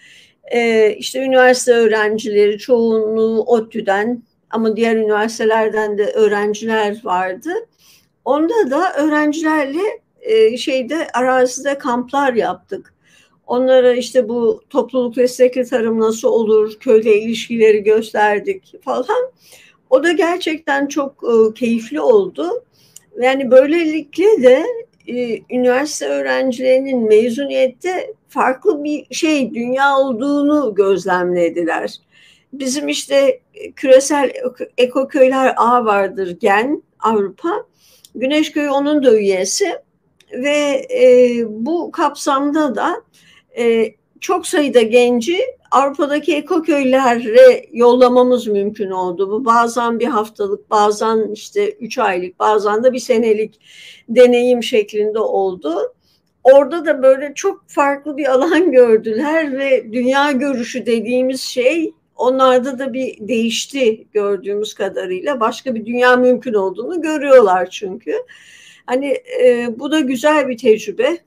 E, 0.53 0.91
işte 0.99 1.21
üniversite 1.23 1.73
öğrencileri 1.73 2.59
çoğunluğu 2.59 3.43
ODTÜ'den 3.43 4.23
ama 4.51 4.77
diğer 4.77 4.97
üniversitelerden 4.97 5.99
de 5.99 6.07
öğrenciler 6.07 7.01
vardı. 7.05 7.51
Onda 8.25 8.71
da 8.71 8.95
öğrencilerle 8.95 10.01
e, 10.21 10.57
şeyde 10.57 11.07
arazide 11.15 11.79
kamplar 11.79 12.33
yaptık. 12.33 12.95
Onlara 13.47 13.93
işte 13.93 14.29
bu 14.29 14.63
topluluk 14.71 15.17
destekli 15.17 15.65
tarım 15.65 16.01
nasıl 16.01 16.29
olur, 16.29 16.79
köyle 16.81 17.21
ilişkileri 17.21 17.83
gösterdik 17.83 18.85
falan. 18.85 19.33
O 19.91 20.05
da 20.05 20.13
gerçekten 20.13 20.87
çok 20.87 21.25
e, 21.25 21.55
keyifli 21.55 22.01
oldu. 22.01 22.65
Yani 23.21 23.51
böylelikle 23.51 24.43
de 24.43 24.65
e, 25.07 25.41
üniversite 25.51 26.07
öğrencilerinin 26.07 27.09
mezuniyette 27.09 28.15
farklı 28.29 28.85
bir 28.85 29.15
şey 29.15 29.55
dünya 29.55 29.99
olduğunu 29.99 30.75
gözlemlediler. 30.75 31.95
Bizim 32.53 32.89
işte 32.89 33.41
küresel 33.77 34.33
ekoköyler 34.79 35.55
ağ 35.57 35.85
vardır 35.85 36.37
GEN 36.41 36.83
Avrupa. 37.01 37.67
Güneşköy 38.15 38.69
onun 38.69 39.05
da 39.05 39.17
üyesi 39.17 39.73
ve 40.33 40.87
e, 40.95 41.43
bu 41.49 41.91
kapsamda 41.91 42.75
da 42.75 43.03
e, 43.59 43.95
çok 44.21 44.47
sayıda 44.47 44.83
genci 44.83 45.39
Avrupa'daki 45.71 46.37
ekoköylere 46.37 47.67
yollamamız 47.73 48.47
mümkün 48.47 48.91
oldu. 48.91 49.31
Bu 49.31 49.45
bazen 49.45 50.01
bir 50.01 50.07
haftalık, 50.07 50.71
bazen 50.71 51.33
işte 51.33 51.71
üç 51.71 51.99
aylık, 51.99 52.39
bazen 52.39 52.85
de 52.85 52.93
bir 52.93 52.99
senelik 52.99 53.61
deneyim 54.09 54.63
şeklinde 54.63 55.19
oldu. 55.19 55.95
Orada 56.53 56.87
da 56.87 57.03
böyle 57.03 57.33
çok 57.35 57.69
farklı 57.69 58.17
bir 58.17 58.33
alan 58.33 58.73
gördüler 58.73 59.59
ve 59.59 59.93
dünya 59.93 60.33
görüşü 60.33 60.87
dediğimiz 60.87 61.41
şey 61.41 61.95
onlarda 62.17 62.79
da 62.79 62.93
bir 62.93 63.29
değişti 63.29 64.07
gördüğümüz 64.13 64.75
kadarıyla. 64.75 65.41
Başka 65.41 65.75
bir 65.75 65.87
dünya 65.87 66.17
mümkün 66.17 66.55
olduğunu 66.55 67.03
görüyorlar 67.03 67.71
çünkü. 67.71 68.13
Hani 68.87 69.19
e, 69.45 69.69
bu 69.79 69.91
da 69.91 70.01
güzel 70.01 70.49
bir 70.49 70.59
tecrübe. 70.59 71.19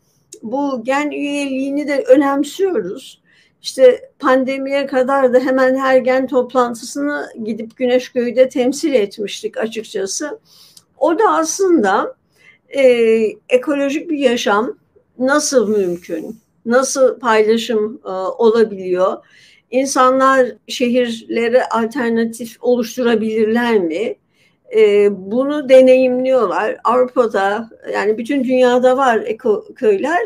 Bu 0.44 0.84
gen 0.84 1.12
üyeliğini 1.12 1.88
de 1.88 2.04
önemsiyoruz. 2.08 3.22
İşte 3.62 4.12
pandemiye 4.20 4.86
kadar 4.86 5.34
da 5.34 5.40
hemen 5.40 5.76
her 5.76 5.98
gen 5.98 6.28
toplantısını 6.28 7.28
gidip 7.44 7.78
Güneşköy'de 7.78 8.50
temsil 8.50 8.94
etmiştik 8.94 9.58
açıkçası. 9.58 10.40
O 10.98 11.20
da 11.20 11.24
aslında 11.28 12.16
e, 12.70 12.84
ekolojik 13.50 14.10
bir 14.10 14.18
yaşam 14.18 14.81
nasıl 15.22 15.78
mümkün, 15.78 16.40
nasıl 16.66 17.20
paylaşım 17.20 18.02
e, 18.06 18.10
olabiliyor, 18.10 19.18
insanlar 19.72 20.48
şehirlere 20.68 21.66
alternatif 21.66 22.58
oluşturabilirler 22.62 23.80
mi? 23.80 24.16
E, 24.76 25.10
bunu 25.32 25.70
deneyimliyorlar. 25.70 26.78
Avrupa'da 26.84 27.70
yani 27.94 28.18
bütün 28.18 28.44
dünyada 28.44 28.98
var 28.98 29.24
eko 29.26 29.66
köyler 29.76 30.22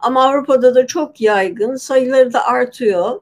ama 0.00 0.24
Avrupa'da 0.24 0.74
da 0.74 0.86
çok 0.86 1.20
yaygın, 1.20 1.76
sayıları 1.76 2.32
da 2.32 2.46
artıyor 2.46 3.20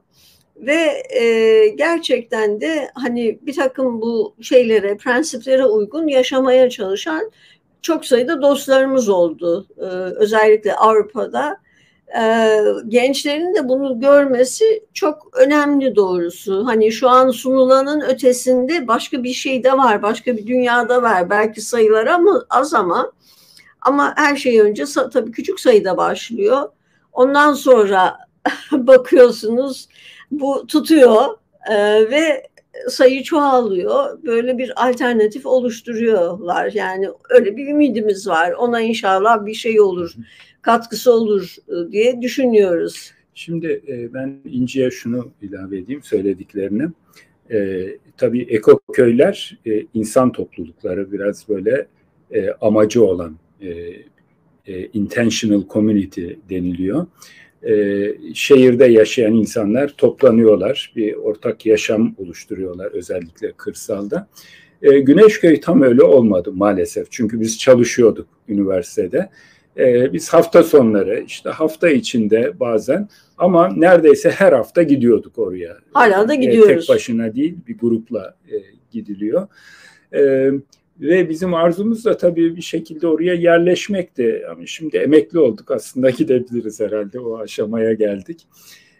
ve 0.57 1.03
e, 1.21 1.67
gerçekten 1.67 2.61
de 2.61 2.91
hani 2.95 3.39
bir 3.41 3.53
takım 3.55 4.01
bu 4.01 4.35
şeylere, 4.41 4.97
prensiplere 4.97 5.65
uygun 5.65 6.07
yaşamaya 6.07 6.69
çalışan 6.69 7.31
çok 7.81 8.05
sayıda 8.05 8.41
dostlarımız 8.41 9.09
oldu. 9.09 9.67
E, 9.77 9.85
özellikle 10.15 10.75
Avrupa'da. 10.75 11.57
E, 12.19 12.57
gençlerin 12.87 13.55
de 13.55 13.69
bunu 13.69 13.99
görmesi 13.99 14.83
çok 14.93 15.37
önemli 15.37 15.95
doğrusu. 15.95 16.65
Hani 16.65 16.91
şu 16.91 17.09
an 17.09 17.29
sunulanın 17.29 18.01
ötesinde 18.01 18.87
başka 18.87 19.23
bir 19.23 19.33
şey 19.33 19.63
de 19.63 19.71
var, 19.73 20.01
başka 20.01 20.37
bir 20.37 20.47
dünyada 20.47 21.01
var. 21.01 21.29
Belki 21.29 21.61
sayılar 21.61 22.07
ama 22.07 22.45
az 22.49 22.73
ama 22.73 23.11
ama 23.81 24.13
her 24.17 24.35
şey 24.35 24.61
önce 24.61 24.83
tabii 25.13 25.31
küçük 25.31 25.59
sayıda 25.59 25.97
başlıyor. 25.97 26.69
Ondan 27.13 27.53
sonra 27.53 28.17
bakıyorsunuz 28.71 29.87
bu 30.31 30.67
tutuyor 30.67 31.37
e, 31.69 31.75
ve 32.11 32.50
sayı 32.89 33.23
çoğalıyor. 33.23 34.23
Böyle 34.23 34.57
bir 34.57 34.89
alternatif 34.89 35.45
oluşturuyorlar. 35.45 36.71
Yani 36.73 37.09
öyle 37.29 37.57
bir 37.57 37.67
ümidimiz 37.67 38.27
var. 38.27 38.51
Ona 38.51 38.81
inşallah 38.81 39.45
bir 39.45 39.53
şey 39.53 39.81
olur, 39.81 40.15
katkısı 40.61 41.13
olur 41.13 41.55
e, 41.67 41.91
diye 41.91 42.21
düşünüyoruz. 42.21 43.11
Şimdi 43.33 43.81
e, 43.87 44.13
ben 44.13 44.35
İnci'ye 44.45 44.91
şunu 44.91 45.31
ilave 45.41 45.77
edeyim 45.77 46.03
söylediklerini. 46.03 46.89
E, 47.51 47.87
tabii 48.17 48.41
ekoköyler 48.41 49.57
e, 49.65 49.85
insan 49.93 50.31
toplulukları 50.31 51.11
biraz 51.11 51.49
böyle 51.49 51.87
e, 52.31 52.51
amacı 52.61 53.05
olan 53.05 53.35
e, 53.61 53.69
e, 54.67 54.85
intentional 54.93 55.63
community 55.69 56.27
deniliyor 56.49 57.07
e, 57.63 58.05
şehirde 58.33 58.85
yaşayan 58.85 59.33
insanlar 59.33 59.87
toplanıyorlar. 59.87 60.93
Bir 60.95 61.13
ortak 61.13 61.65
yaşam 61.65 62.15
oluşturuyorlar 62.17 62.91
özellikle 62.91 63.51
kırsalda. 63.51 64.27
E, 64.81 64.99
Güneşköy 64.99 65.59
tam 65.59 65.81
öyle 65.81 66.03
olmadı 66.03 66.51
maalesef. 66.53 67.11
Çünkü 67.11 67.39
biz 67.39 67.59
çalışıyorduk 67.59 68.27
üniversitede. 68.47 69.29
E, 69.77 70.13
biz 70.13 70.29
hafta 70.29 70.63
sonları 70.63 71.23
işte 71.27 71.49
hafta 71.49 71.89
içinde 71.89 72.59
bazen 72.59 73.09
ama 73.37 73.67
neredeyse 73.75 74.31
her 74.31 74.53
hafta 74.53 74.83
gidiyorduk 74.83 75.39
oraya. 75.39 75.77
Hala 75.93 76.27
da 76.27 76.35
gidiyoruz. 76.35 76.71
E, 76.71 76.75
tek 76.75 76.89
başına 76.89 77.35
değil 77.35 77.55
bir 77.67 77.77
grupla 77.77 78.35
e, 78.51 78.55
gidiliyor. 78.91 79.47
E, 80.13 80.51
Ve 81.01 81.29
bizim 81.29 81.53
arzumuz 81.53 82.05
da 82.05 82.17
tabii 82.17 82.55
bir 82.55 82.61
şekilde 82.61 83.07
oraya 83.07 83.33
yerleşmekti. 83.33 84.43
Ama 84.51 84.65
şimdi 84.65 84.97
emekli 84.97 85.39
olduk 85.39 85.71
aslında 85.71 86.09
gidebiliriz 86.17 86.79
herhalde 86.79 87.19
o 87.19 87.37
aşamaya 87.37 87.93
geldik. 87.93 88.47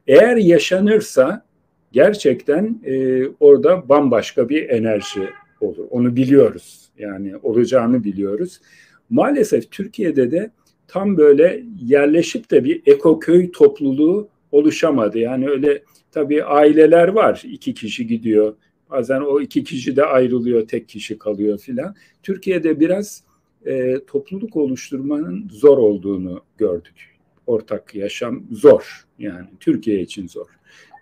Eğer 0.08 0.38
yaşanırsa 0.38 1.46
gerçekten 1.92 2.82
e, 2.86 3.24
orada 3.40 3.90
bambaşka 3.90 4.50
bir 4.50 4.70
enerji 4.70 5.30
olur. 5.62 5.86
Onu 5.90 6.16
biliyoruz. 6.16 6.90
Yani 6.98 7.36
olacağını 7.44 8.04
biliyoruz. 8.04 8.62
Maalesef 9.10 9.72
Türkiye'de 9.72 10.32
de 10.32 10.52
tam 10.88 11.18
böyle 11.18 11.64
yerleşip 11.82 12.52
de 12.52 12.64
bir 12.64 12.82
ekoköy 12.86 13.52
topluluğu 13.52 14.30
oluşamadı. 14.52 15.20
Yani 15.20 15.50
öyle 15.50 15.84
tabii 16.12 16.44
aileler 16.44 17.08
var. 17.08 17.44
iki 17.46 17.74
kişi 17.74 18.08
gidiyor. 18.08 18.56
Bazen 18.92 19.22
o 19.22 19.42
iki 19.42 19.64
kişi 19.64 19.96
de 19.96 20.06
ayrılıyor, 20.06 20.68
tek 20.68 20.90
kişi 20.90 21.18
kalıyor 21.18 21.60
filan. 21.60 21.96
Türkiye'de 22.24 22.80
biraz 22.80 23.24
e, 23.66 24.06
topluluk 24.06 24.56
oluşturmanın 24.56 25.50
zor 25.52 25.78
olduğunu 25.78 26.44
gördük. 26.58 27.18
Ortak 27.48 27.96
yaşam 27.96 28.44
zor. 28.52 29.06
Yani 29.20 29.48
Türkiye 29.60 30.02
için 30.02 30.28
zor. 30.28 30.48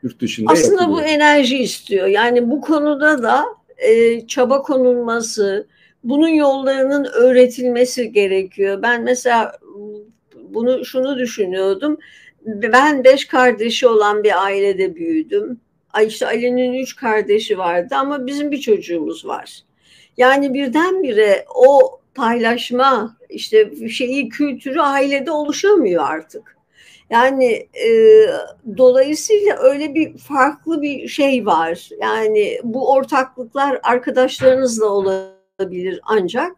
Yurt 0.04 0.22
dışında 0.22 0.52
Aslında 0.52 0.82
yapılıyor. 0.82 1.04
bu 1.04 1.10
enerji 1.10 1.58
istiyor. 1.58 2.08
Yani 2.08 2.50
bu 2.50 2.62
konuda 2.62 3.24
da 3.24 3.46
e, 3.78 4.28
çaba 4.28 4.62
konulması, 4.62 5.68
bunun 6.04 6.28
yollarının 6.28 7.08
öğretilmesi 7.14 8.12
gerekiyor. 8.12 8.82
Ben 8.82 9.04
mesela 9.04 9.60
bunu 10.50 10.86
şunu 10.86 11.18
düşünüyordum. 11.18 11.98
Ben 12.46 13.04
beş 13.04 13.26
kardeşi 13.26 13.88
olan 13.88 14.24
bir 14.24 14.44
ailede 14.44 14.96
büyüdüm. 14.96 15.60
Ay 15.94 16.08
işte 16.08 16.26
Ali'nin 16.28 16.74
üç 16.74 16.96
kardeşi 16.96 17.58
vardı 17.58 17.96
ama 17.96 18.28
bizim 18.28 18.52
bir 18.52 18.60
çocuğumuz 18.60 19.26
var. 19.26 19.64
Yani 20.18 20.54
birdenbire 20.54 21.46
o 21.56 22.00
paylaşma 22.16 23.18
işte 23.30 23.90
şeyi 23.90 24.30
kültürü 24.30 24.80
ailede 24.80 25.32
oluşamıyor 25.32 26.04
artık. 26.08 26.58
Yani 27.10 27.68
e, 27.86 27.90
dolayısıyla 28.78 29.58
öyle 29.58 29.96
bir 29.96 30.18
farklı 30.18 30.82
bir 30.82 31.08
şey 31.08 31.46
var. 31.46 31.90
Yani 32.02 32.60
bu 32.64 32.92
ortaklıklar 32.92 33.80
arkadaşlarınızla 33.84 34.86
olabilir 34.86 36.00
ancak 36.04 36.52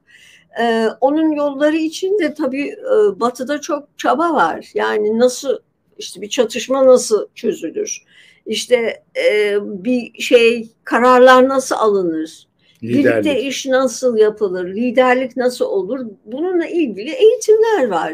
e, 0.62 0.88
onun 1.02 1.32
yolları 1.32 1.78
için 1.78 2.20
de 2.20 2.34
tabii 2.34 2.68
e, 2.68 3.20
batıda 3.20 3.62
çok 3.62 3.88
çaba 3.98 4.34
var. 4.34 4.72
Yani 4.74 5.20
nasıl 5.20 5.60
işte 5.98 6.22
bir 6.22 6.30
çatışma 6.30 6.86
nasıl 6.86 7.28
çözülür? 7.36 8.04
İşte 8.46 9.04
e, 9.18 9.58
bir 9.62 10.22
şey 10.22 10.70
kararlar 10.84 11.48
nasıl 11.48 11.76
alınır? 11.76 12.48
Liderlik. 12.84 13.26
Birlikte 13.26 13.42
iş 13.42 13.66
nasıl 13.66 14.18
yapılır? 14.18 14.76
Liderlik 14.76 15.38
nasıl 15.38 15.66
olur? 15.66 16.06
Bununla 16.26 16.66
ilgili 16.66 17.12
eğitimler 17.12 17.88
var. 17.88 18.14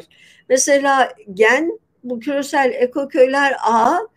Mesela 0.49 1.13
Gen 1.33 1.79
bu 2.03 2.19
küresel 2.19 2.71
ekoköyler 2.75 3.55
ağı 3.63 4.07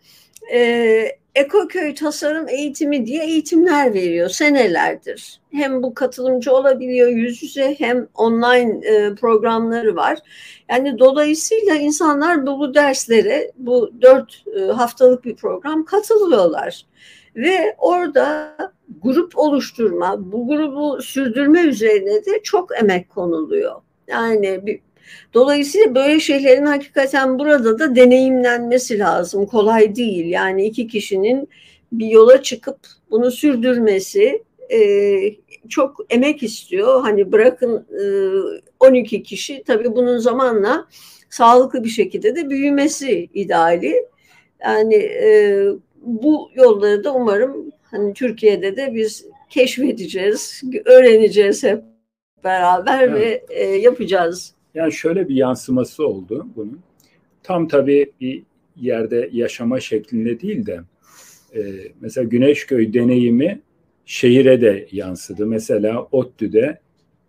e, 0.53 1.20
ekoköy 1.35 1.95
tasarım 1.95 2.49
eğitimi 2.49 3.05
diye 3.05 3.23
eğitimler 3.23 3.93
veriyor 3.93 4.29
senelerdir. 4.29 5.39
Hem 5.51 5.83
bu 5.83 5.93
katılımcı 5.93 6.53
olabiliyor 6.53 7.09
yüz 7.09 7.43
yüze 7.43 7.75
hem 7.79 8.07
online 8.15 8.87
e, 8.87 9.15
programları 9.15 9.95
var. 9.95 10.19
Yani 10.69 10.99
dolayısıyla 10.99 11.75
insanlar 11.75 12.45
bu 12.47 12.73
derslere 12.73 13.51
bu 13.57 13.91
dört 14.01 14.43
e, 14.55 14.59
haftalık 14.59 15.25
bir 15.25 15.35
program 15.35 15.85
katılıyorlar. 15.85 16.85
Ve 17.35 17.75
orada 17.77 18.57
grup 19.01 19.37
oluşturma, 19.37 20.31
bu 20.31 20.47
grubu 20.47 21.01
sürdürme 21.01 21.61
üzerine 21.61 22.25
de 22.25 22.43
çok 22.43 22.79
emek 22.79 23.09
konuluyor. 23.09 23.81
Yani 24.07 24.65
bir 24.65 24.79
Dolayısıyla 25.33 25.95
böyle 25.95 26.19
şeylerin 26.19 26.65
hakikaten 26.65 27.39
burada 27.39 27.79
da 27.79 27.95
deneyimlenmesi 27.95 28.99
lazım. 28.99 29.45
Kolay 29.45 29.95
değil. 29.95 30.25
Yani 30.25 30.65
iki 30.65 30.87
kişinin 30.87 31.49
bir 31.91 32.07
yola 32.07 32.41
çıkıp 32.41 32.77
bunu 33.11 33.31
sürdürmesi 33.31 34.43
e, 34.73 34.79
çok 35.69 36.05
emek 36.09 36.43
istiyor. 36.43 37.01
Hani 37.01 37.31
bırakın 37.31 37.85
e, 37.99 38.03
12 38.79 39.23
kişi 39.23 39.63
tabii 39.67 39.95
bunun 39.95 40.17
zamanla 40.17 40.87
sağlıklı 41.29 41.83
bir 41.83 41.89
şekilde 41.89 42.35
de 42.35 42.49
büyümesi 42.49 43.29
ideali. 43.33 44.05
Yani 44.63 44.95
e, 44.95 45.65
bu 46.01 46.49
yolları 46.55 47.03
da 47.03 47.13
umarım 47.13 47.71
hani 47.83 48.13
Türkiye'de 48.13 48.75
de 48.75 48.93
biz 48.93 49.25
keşfedeceğiz, 49.49 50.61
öğreneceğiz 50.85 51.63
hep 51.63 51.83
beraber 52.43 53.01
evet. 53.01 53.21
ve 53.49 53.55
e, 53.55 53.63
yapacağız. 53.65 54.53
Yani 54.75 54.93
şöyle 54.93 55.29
bir 55.29 55.35
yansıması 55.35 56.07
oldu 56.07 56.47
bunun. 56.55 56.79
Tam 57.43 57.67
tabii 57.67 58.11
bir 58.21 58.43
yerde 58.75 59.29
yaşama 59.31 59.79
şeklinde 59.79 60.41
değil 60.41 60.65
de 60.65 60.81
e, 61.55 61.61
mesela 62.01 62.27
Güneşköy 62.27 62.93
deneyimi 62.93 63.61
şehire 64.05 64.61
de 64.61 64.87
yansıdı. 64.91 65.45
Mesela 65.45 66.07
ODTÜ'de 66.11 66.79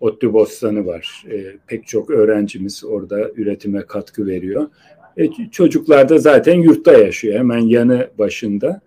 ODTÜ 0.00 0.32
Bostanı 0.32 0.86
var. 0.86 1.24
E, 1.30 1.44
pek 1.66 1.86
çok 1.86 2.10
öğrencimiz 2.10 2.84
orada 2.84 3.30
üretime 3.36 3.86
katkı 3.86 4.26
veriyor. 4.26 4.70
E, 5.16 5.28
çocuklar 5.50 6.08
da 6.08 6.18
zaten 6.18 6.54
yurtta 6.54 6.92
yaşıyor 6.92 7.38
hemen 7.38 7.58
yanı 7.58 8.10
başında. 8.18 8.80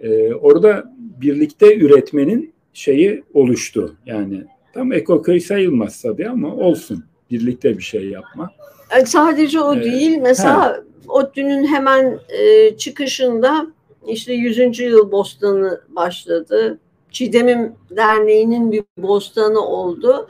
E, 0.00 0.34
orada 0.34 0.94
birlikte 0.98 1.76
üretmenin 1.76 2.52
şeyi 2.72 3.22
oluştu. 3.34 3.96
Yani 4.06 4.44
tam 4.74 4.92
ekoköy 4.92 5.40
sayılmaz 5.40 6.02
tabii 6.02 6.28
ama 6.28 6.56
olsun 6.56 7.04
birlikte 7.32 7.78
bir 7.78 7.82
şey 7.82 8.08
yapma. 8.08 8.50
Yani 8.92 9.06
sadece 9.06 9.60
o 9.60 9.74
ee, 9.74 9.84
değil. 9.84 10.18
Mesela 10.18 10.76
he. 10.76 10.82
ODTÜ'nün 11.08 11.66
hemen 11.66 12.18
e, 12.28 12.76
çıkışında 12.76 13.66
işte 14.06 14.32
100. 14.32 14.78
yıl 14.78 15.12
bostanı 15.12 15.80
başladı. 15.88 16.78
Çiğdemim 17.10 17.74
Derneği'nin 17.90 18.72
bir 18.72 18.84
bostanı 18.98 19.60
oldu. 19.60 20.28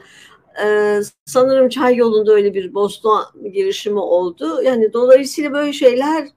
Ee, 0.65 0.99
sanırım 1.25 1.69
Çay 1.69 1.95
yolunda 1.95 2.33
öyle 2.33 2.53
bir 2.53 2.73
bostan 2.73 3.23
girişimi 3.53 3.99
oldu. 3.99 4.61
Yani 4.63 4.93
dolayısıyla 4.93 5.53
böyle 5.53 5.73
şeyler 5.73 6.27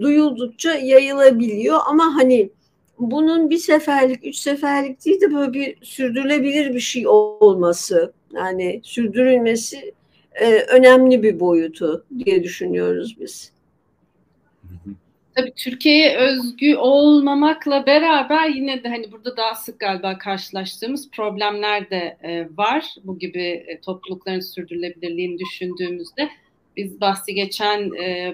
duyuldukça 0.00 0.74
yayılabiliyor 0.74 1.78
ama 1.86 2.14
hani 2.14 2.50
bunun 2.98 3.50
bir 3.50 3.58
seferlik, 3.58 4.26
üç 4.26 4.36
seferlik 4.36 5.04
değil 5.04 5.20
de 5.20 5.34
böyle 5.34 5.52
bir 5.52 5.76
sürdürülebilir 5.82 6.74
bir 6.74 6.80
şey 6.80 7.08
olması, 7.08 8.12
yani 8.34 8.80
sürdürülmesi 8.84 9.92
e, 10.34 10.54
önemli 10.54 11.22
bir 11.22 11.40
boyutu 11.40 12.06
diye 12.24 12.44
düşünüyoruz 12.44 13.16
biz. 13.20 13.52
Tabii 15.34 15.52
Türkiye'ye 15.56 16.16
özgü 16.16 16.76
olmamakla 16.76 17.86
beraber 17.86 18.48
yine 18.48 18.84
de 18.84 18.88
hani 18.88 19.12
burada 19.12 19.36
daha 19.36 19.54
sık 19.54 19.80
galiba 19.80 20.18
karşılaştığımız 20.18 21.10
problemler 21.10 21.90
de 21.90 22.16
e, 22.22 22.46
var. 22.56 22.94
Bu 23.04 23.18
gibi 23.18 23.42
e, 23.42 23.80
toplulukların 23.80 24.40
sürdürülebilirliğini 24.40 25.38
düşündüğümüzde 25.38 26.28
biz 26.76 27.00
bahsi 27.00 27.34
geçen 27.34 27.90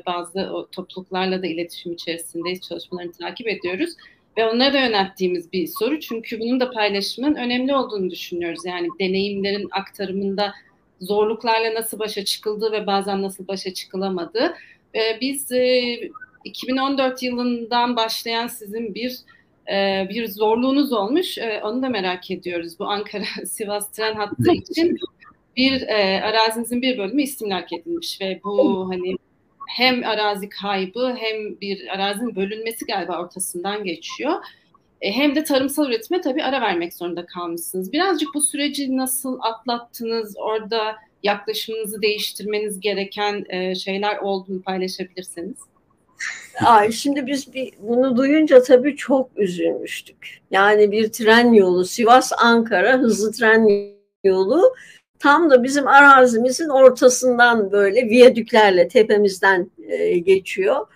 bazı 0.07 0.49
topluluklarla 0.73 1.43
da 1.43 1.47
iletişim 1.47 1.93
içerisindeyiz, 1.93 2.61
çalışmalarını 2.61 3.13
takip 3.13 3.49
ediyoruz. 3.49 3.91
Ve 4.39 4.47
onlara 4.47 4.73
da 4.73 4.79
yönelttiğimiz 4.79 5.53
bir 5.53 5.67
soru 5.67 6.01
çünkü 6.01 6.41
bunun 6.41 6.61
da 6.61 6.71
paylaşımın 6.71 7.35
önemli 7.35 7.75
olduğunu 7.75 8.11
düşünüyoruz. 8.11 8.61
Yani 8.65 8.89
deneyimlerin 9.01 9.69
aktarımında 9.71 10.55
zorluklarla 11.01 11.75
nasıl 11.75 11.99
başa 11.99 12.25
çıkıldığı 12.25 12.73
ve 12.73 12.87
bazen 12.87 13.23
nasıl 13.23 13.49
başa 13.49 13.75
çıkılamadığı. 13.75 14.55
E, 14.95 15.21
biz 15.21 15.53
e, 15.53 15.95
2014 16.45 17.23
yılından 17.23 17.97
başlayan 17.97 18.47
sizin 18.47 18.95
bir 18.95 19.19
e, 19.73 20.07
bir 20.11 20.29
zorluğunuz 20.29 20.93
olmuş. 20.93 21.39
E, 21.39 21.61
onu 21.65 21.83
da 21.83 21.89
merak 21.89 22.31
ediyoruz. 22.31 22.79
Bu 22.79 22.85
Ankara-Sivas 22.85 23.91
tren 23.97 24.15
hattı 24.15 24.53
için 24.53 24.97
bir 25.57 25.83
e, 25.83 26.23
arazinizin 26.23 26.83
bir 26.83 26.99
bölümü 26.99 27.23
istimlak 27.23 27.73
edilmiş 27.73 28.21
ve 28.21 28.41
bu 28.45 28.89
hani 28.91 29.15
hem 29.69 30.05
arazi 30.05 30.49
kaybı 30.49 31.17
hem 31.19 31.61
bir 31.61 31.95
arazinin 31.95 32.37
bölünmesi 32.37 32.87
galiba 32.87 33.23
ortasından 33.23 33.85
geçiyor. 33.85 34.35
E, 35.01 35.13
hem 35.13 35.35
de 35.35 35.45
tarımsal 35.45 35.89
üretime 35.89 36.21
tabii 36.21 36.45
ara 36.45 36.61
vermek 36.61 36.95
zorunda 36.95 37.27
kalmışsınız. 37.27 37.93
Birazcık 37.93 38.29
bu 38.35 38.41
süreci 38.41 38.97
nasıl 38.97 39.39
atlattınız? 39.41 40.35
Orada 40.39 40.97
yaklaşımınızı 41.23 42.03
değiştirmeniz 42.03 42.81
gereken 42.81 43.45
e, 43.49 43.75
şeyler 43.75 44.17
oldu 44.17 44.53
mu 44.53 44.63
paylaşabilirseniz? 44.63 45.57
Ay, 46.65 46.93
şimdi 46.93 47.27
biz 47.27 47.55
bir, 47.55 47.73
bunu 47.79 48.17
duyunca 48.17 48.63
tabii 48.63 48.97
çok 48.97 49.31
üzülmüştük. 49.37 50.41
Yani 50.51 50.93
bir 50.93 51.13
tren 51.13 51.53
yolu, 51.53 51.85
Sivas-Ankara 51.85 52.99
hızlı 52.99 53.33
tren 53.33 53.69
yolu 54.25 54.75
tam 55.19 55.51
da 55.51 55.63
bizim 55.63 55.89
arazimizin 55.89 56.69
ortasından 56.69 57.73
böyle 57.73 58.07
viyadüklerle 58.07 58.89
tepemizden 58.89 59.71
e, 59.89 60.19
geçiyor. 60.19 60.87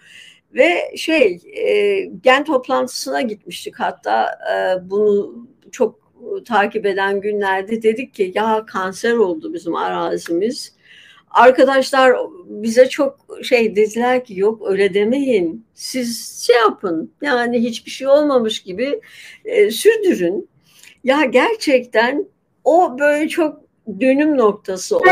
Ve 0.55 0.97
şey 0.97 1.41
e, 1.57 2.01
gen 2.23 2.45
toplantısına 2.45 3.21
gitmiştik 3.23 3.81
hatta 3.81 4.39
e, 4.55 4.91
bunu 4.91 5.47
çok 5.73 6.03
takip 6.45 6.87
eden 6.87 7.21
günlerde 7.21 7.83
dedik 7.83 8.15
ki 8.15 8.33
ya 8.35 8.65
kanser 8.67 9.13
oldu 9.13 9.55
bizim 9.55 9.75
arazimiz. 9.75 10.75
Arkadaşlar 11.31 12.17
bize 12.47 12.89
çok 12.89 13.27
şey 13.43 13.77
dediler 13.77 14.25
ki 14.25 14.39
yok 14.39 14.63
öyle 14.71 14.95
demeyin. 14.95 15.67
Siz 15.75 16.43
şey 16.47 16.57
yapın 16.57 17.13
yani 17.23 17.63
hiçbir 17.63 17.91
şey 17.91 18.09
olmamış 18.09 18.63
gibi 18.63 19.01
e, 19.45 19.71
sürdürün. 19.71 20.49
Ya 21.05 21.25
gerçekten 21.25 22.27
o 22.65 22.99
böyle 22.99 23.29
çok 23.29 23.62
dönüm 24.01 24.37
noktası 24.37 24.97
oldu. 24.97 25.05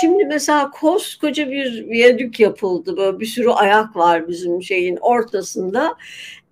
Şimdi 0.00 0.24
mesela 0.24 0.70
koskoca 0.70 1.50
bir 1.50 1.88
viyadük 1.88 2.40
yapıldı. 2.40 2.96
Böyle 2.96 3.20
bir 3.20 3.26
sürü 3.26 3.48
ayak 3.48 3.96
var 3.96 4.28
bizim 4.28 4.62
şeyin 4.62 4.96
ortasında. 4.96 5.94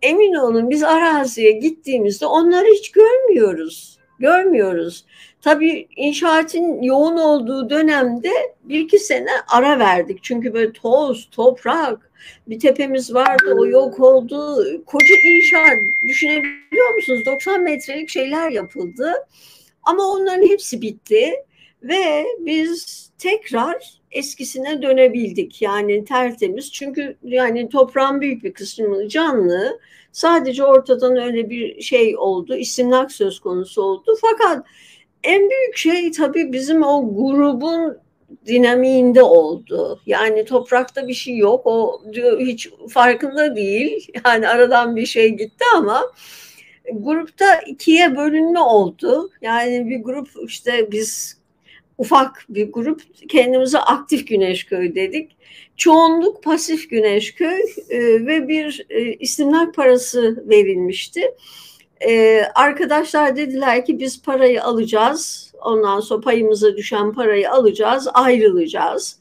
Emin 0.02 0.34
olun 0.34 0.70
biz 0.70 0.82
araziye 0.82 1.52
gittiğimizde 1.52 2.26
onları 2.26 2.66
hiç 2.66 2.92
görmüyoruz. 2.92 3.98
Görmüyoruz. 4.18 5.04
Tabii 5.42 5.88
inşaatın 5.96 6.82
yoğun 6.82 7.16
olduğu 7.16 7.70
dönemde 7.70 8.30
bir 8.64 8.80
iki 8.80 8.98
sene 8.98 9.30
ara 9.52 9.78
verdik. 9.78 10.18
Çünkü 10.22 10.54
böyle 10.54 10.72
toz, 10.72 11.28
toprak, 11.30 12.10
bir 12.46 12.58
tepemiz 12.58 13.14
vardı 13.14 13.54
o 13.58 13.66
yok 13.66 14.00
oldu. 14.00 14.56
Koca 14.86 15.14
inşaat 15.24 15.78
düşünebiliyor 16.02 16.94
musunuz? 16.94 17.26
90 17.26 17.62
metrelik 17.62 18.08
şeyler 18.08 18.50
yapıldı. 18.50 19.12
Ama 19.82 20.02
onların 20.02 20.48
hepsi 20.48 20.82
bitti 20.82 21.34
ve 21.84 22.26
biz 22.38 23.10
tekrar 23.18 24.00
eskisine 24.10 24.82
dönebildik. 24.82 25.62
Yani 25.62 26.04
tertemiz. 26.04 26.72
Çünkü 26.72 27.16
yani 27.22 27.68
toprağın 27.68 28.20
büyük 28.20 28.44
bir 28.44 28.52
kısmı 28.52 29.08
canlı. 29.08 29.80
Sadece 30.12 30.64
ortadan 30.64 31.16
öyle 31.16 31.50
bir 31.50 31.82
şey 31.82 32.16
oldu. 32.16 32.56
İstimlak 32.56 33.12
söz 33.12 33.40
konusu 33.40 33.82
oldu. 33.82 34.14
Fakat 34.20 34.66
en 35.24 35.50
büyük 35.50 35.76
şey 35.76 36.12
tabii 36.12 36.52
bizim 36.52 36.82
o 36.82 37.14
grubun 37.14 37.98
dinamiğinde 38.46 39.22
oldu. 39.22 40.00
Yani 40.06 40.44
toprakta 40.44 41.08
bir 41.08 41.14
şey 41.14 41.36
yok. 41.36 41.62
O 41.64 42.02
hiç 42.38 42.70
farkında 42.90 43.56
değil. 43.56 44.08
Yani 44.26 44.48
aradan 44.48 44.96
bir 44.96 45.06
şey 45.06 45.28
gitti 45.28 45.64
ama 45.76 46.12
grupta 46.92 47.54
ikiye 47.54 48.16
bölünme 48.16 48.60
oldu. 48.60 49.30
Yani 49.42 49.90
bir 49.90 50.02
grup 50.02 50.28
işte 50.46 50.92
biz 50.92 51.38
ufak 51.98 52.46
bir 52.48 52.72
grup 52.72 53.02
kendimize 53.28 53.78
aktif 53.78 54.28
Güneşköy 54.28 54.94
dedik. 54.94 55.36
Çoğunluk 55.76 56.42
pasif 56.42 56.90
Güneşköy 56.90 57.60
e, 57.90 58.00
ve 58.26 58.48
bir 58.48 58.86
e, 58.90 59.12
istimlak 59.12 59.74
parası 59.74 60.44
verilmişti. 60.48 61.34
E, 62.08 62.42
arkadaşlar 62.54 63.36
dediler 63.36 63.84
ki 63.84 63.98
biz 63.98 64.22
parayı 64.22 64.64
alacağız. 64.64 65.52
Ondan 65.62 66.00
sonra 66.00 66.20
payımıza 66.20 66.76
düşen 66.76 67.12
parayı 67.12 67.50
alacağız, 67.50 68.08
ayrılacağız. 68.14 69.18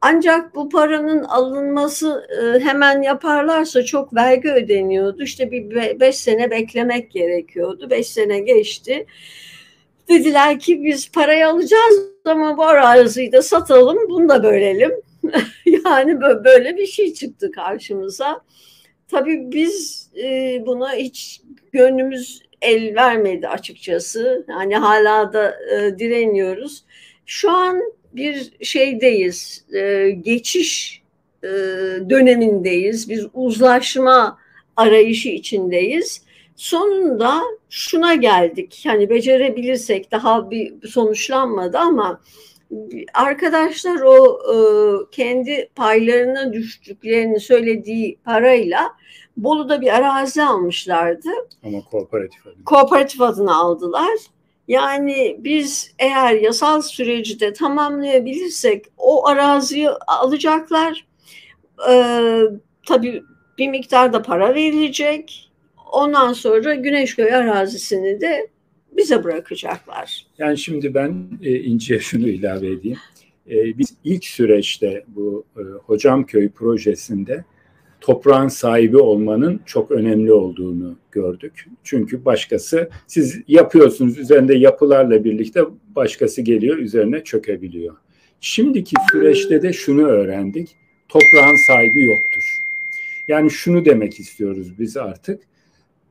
Ancak 0.00 0.54
bu 0.54 0.68
paranın 0.68 1.24
alınması 1.24 2.28
e, 2.30 2.60
hemen 2.60 3.02
yaparlarsa 3.02 3.84
çok 3.84 4.14
vergi 4.14 4.48
ödeniyordu. 4.48 5.22
İşte 5.22 5.50
bir 5.50 6.00
beş 6.00 6.16
sene 6.16 6.50
beklemek 6.50 7.10
gerekiyordu. 7.10 7.90
Beş 7.90 8.06
sene 8.06 8.40
geçti. 8.40 9.06
Dediler 10.10 10.58
ki 10.58 10.84
biz 10.84 11.12
parayı 11.12 11.48
alacağız 11.48 12.10
ama 12.24 12.56
bu 12.56 12.62
araziyi 12.64 13.32
de 13.32 13.42
satalım, 13.42 13.98
bunu 14.08 14.28
da 14.28 14.42
bölelim. 14.42 14.92
yani 15.84 16.20
böyle 16.20 16.76
bir 16.76 16.86
şey 16.86 17.14
çıktı 17.14 17.50
karşımıza. 17.52 18.40
Tabii 19.08 19.52
biz 19.52 20.08
e, 20.24 20.62
buna 20.66 20.92
hiç 20.92 21.40
gönlümüz 21.72 22.42
el 22.62 22.94
vermedi 22.94 23.48
açıkçası. 23.48 24.46
Yani 24.48 24.76
hala 24.76 25.32
da 25.32 25.54
e, 25.70 25.98
direniyoruz. 25.98 26.84
Şu 27.26 27.50
an 27.50 27.80
bir 28.12 28.52
şeydeyiz, 28.62 29.64
e, 29.74 30.10
geçiş 30.10 31.00
dönemindeyiz, 32.10 33.08
bir 33.08 33.26
uzlaşma 33.34 34.38
arayışı 34.76 35.28
içindeyiz. 35.28 36.22
Sonunda 36.56 37.42
şuna 37.70 38.14
geldik. 38.14 38.82
Hani 38.86 39.10
becerebilirsek 39.10 40.12
daha 40.12 40.50
bir 40.50 40.88
sonuçlanmadı 40.88 41.78
ama 41.78 42.20
arkadaşlar 43.14 44.00
o 44.00 44.40
e, 44.52 44.56
kendi 45.10 45.68
paylarına 45.74 46.52
düştüklerini 46.52 47.40
söylediği 47.40 48.18
parayla 48.24 48.92
Bolu'da 49.36 49.80
bir 49.80 49.96
arazi 49.96 50.42
almışlardı. 50.42 51.28
Ama 51.64 51.84
kooperatif 51.90 52.46
adına. 52.46 52.64
Kooperatif 52.64 53.20
adına 53.20 53.56
aldılar. 53.56 54.18
Yani 54.68 55.36
biz 55.38 55.94
eğer 55.98 56.34
yasal 56.34 56.82
süreci 56.82 57.40
de 57.40 57.52
tamamlayabilirsek 57.52 58.84
o 58.98 59.28
araziyi 59.28 59.90
alacaklar. 59.90 61.06
Ee, 61.90 62.42
tabii 62.86 63.22
bir 63.58 63.68
miktar 63.68 64.12
da 64.12 64.22
para 64.22 64.54
verilecek 64.54 65.49
Ondan 65.92 66.32
sonra 66.32 66.74
Güneşköy 66.74 67.34
arazisini 67.34 68.20
de 68.20 68.48
bize 68.96 69.24
bırakacaklar. 69.24 70.26
Yani 70.38 70.58
şimdi 70.58 70.94
ben 70.94 71.28
e, 71.42 71.60
İnci'ye 71.60 72.00
şunu 72.00 72.28
ilave 72.28 72.66
edeyim. 72.66 72.98
E, 73.50 73.78
biz 73.78 73.94
ilk 74.04 74.24
süreçte 74.24 75.04
bu 75.08 75.44
e, 75.56 75.60
Hocamköy 75.60 76.48
projesinde 76.48 77.44
toprağın 78.00 78.48
sahibi 78.48 78.96
olmanın 78.96 79.60
çok 79.66 79.90
önemli 79.90 80.32
olduğunu 80.32 80.96
gördük. 81.12 81.66
Çünkü 81.84 82.24
başkası 82.24 82.90
siz 83.06 83.40
yapıyorsunuz 83.48 84.18
üzerinde 84.18 84.54
yapılarla 84.54 85.24
birlikte 85.24 85.60
başkası 85.96 86.42
geliyor 86.42 86.76
üzerine 86.78 87.24
çökebiliyor. 87.24 87.96
Şimdiki 88.40 88.96
süreçte 89.12 89.62
de 89.62 89.72
şunu 89.72 90.02
öğrendik. 90.06 90.76
Toprağın 91.08 91.66
sahibi 91.66 92.04
yoktur. 92.04 92.56
Yani 93.28 93.50
şunu 93.50 93.84
demek 93.84 94.20
istiyoruz 94.20 94.78
biz 94.78 94.96
artık 94.96 95.49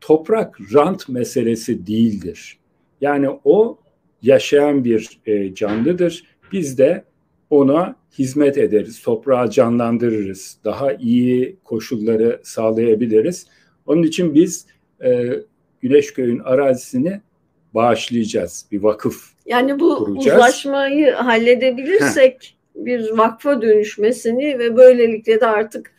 toprak 0.02 0.60
rant 0.74 1.10
meselesi 1.10 1.88
değildir. 1.88 2.58
Yani 3.02 3.30
o 3.44 3.80
yaşayan 4.22 4.84
bir 4.84 5.20
e, 5.26 5.56
canlıdır. 5.56 6.24
Biz 6.52 6.78
de 6.78 7.04
ona 7.50 7.96
hizmet 8.20 8.58
ederiz, 8.58 9.02
toprağı 9.02 9.50
canlandırırız, 9.50 10.58
daha 10.64 10.94
iyi 10.94 11.58
koşulları 11.64 12.40
sağlayabiliriz. 12.44 13.48
Onun 13.86 14.04
için 14.04 14.34
biz 14.34 14.66
e, 15.04 15.30
Güneşköy'ün 15.82 16.40
arazisini 16.40 17.22
bağışlayacağız, 17.74 18.66
bir 18.72 18.84
vakıf 18.84 19.30
Yani 19.46 19.80
bu 19.80 19.96
kuracağız. 19.98 20.38
uzlaşmayı 20.38 21.12
halledebilirsek 21.12 22.56
Heh. 22.76 22.86
bir 22.86 23.18
vakfa 23.18 23.62
dönüşmesini 23.62 24.60
ve 24.60 24.78
böylelikle 24.78 25.42
de 25.42 25.48
artık 25.48 25.92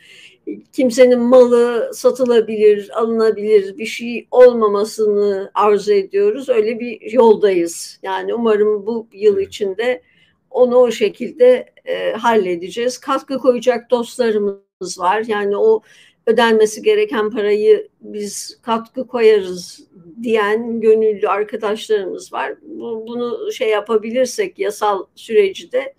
kimsenin 0.73 1.21
malı 1.21 1.91
satılabilir, 1.95 2.91
alınabilir 3.01 3.79
bir 3.79 3.87
şey 3.87 4.27
olmamasını 4.31 5.51
arzu 5.55 5.93
ediyoruz. 5.93 6.49
Öyle 6.49 6.81
bir 6.81 7.13
yoldayız. 7.13 8.01
Yani 8.03 8.35
umarım 8.35 8.87
bu 8.87 9.09
yıl 9.13 9.39
içinde 9.39 10.03
onu 10.51 10.77
o 10.77 10.91
şekilde 10.91 11.67
e, 11.85 12.13
halledeceğiz. 12.13 12.99
Katkı 12.99 13.39
koyacak 13.39 13.91
dostlarımız 13.91 14.99
var. 14.99 15.25
Yani 15.27 15.57
o 15.57 15.83
ödenmesi 16.27 16.83
gereken 16.83 17.31
parayı 17.31 17.89
biz 18.01 18.59
katkı 18.63 19.07
koyarız 19.07 19.87
diyen 20.23 20.81
gönüllü 20.81 21.29
arkadaşlarımız 21.29 22.33
var. 22.33 22.55
Bu, 22.63 23.05
bunu 23.09 23.53
şey 23.53 23.69
yapabilirsek 23.69 24.59
yasal 24.59 25.05
süreci 25.15 25.73
de 25.73 25.95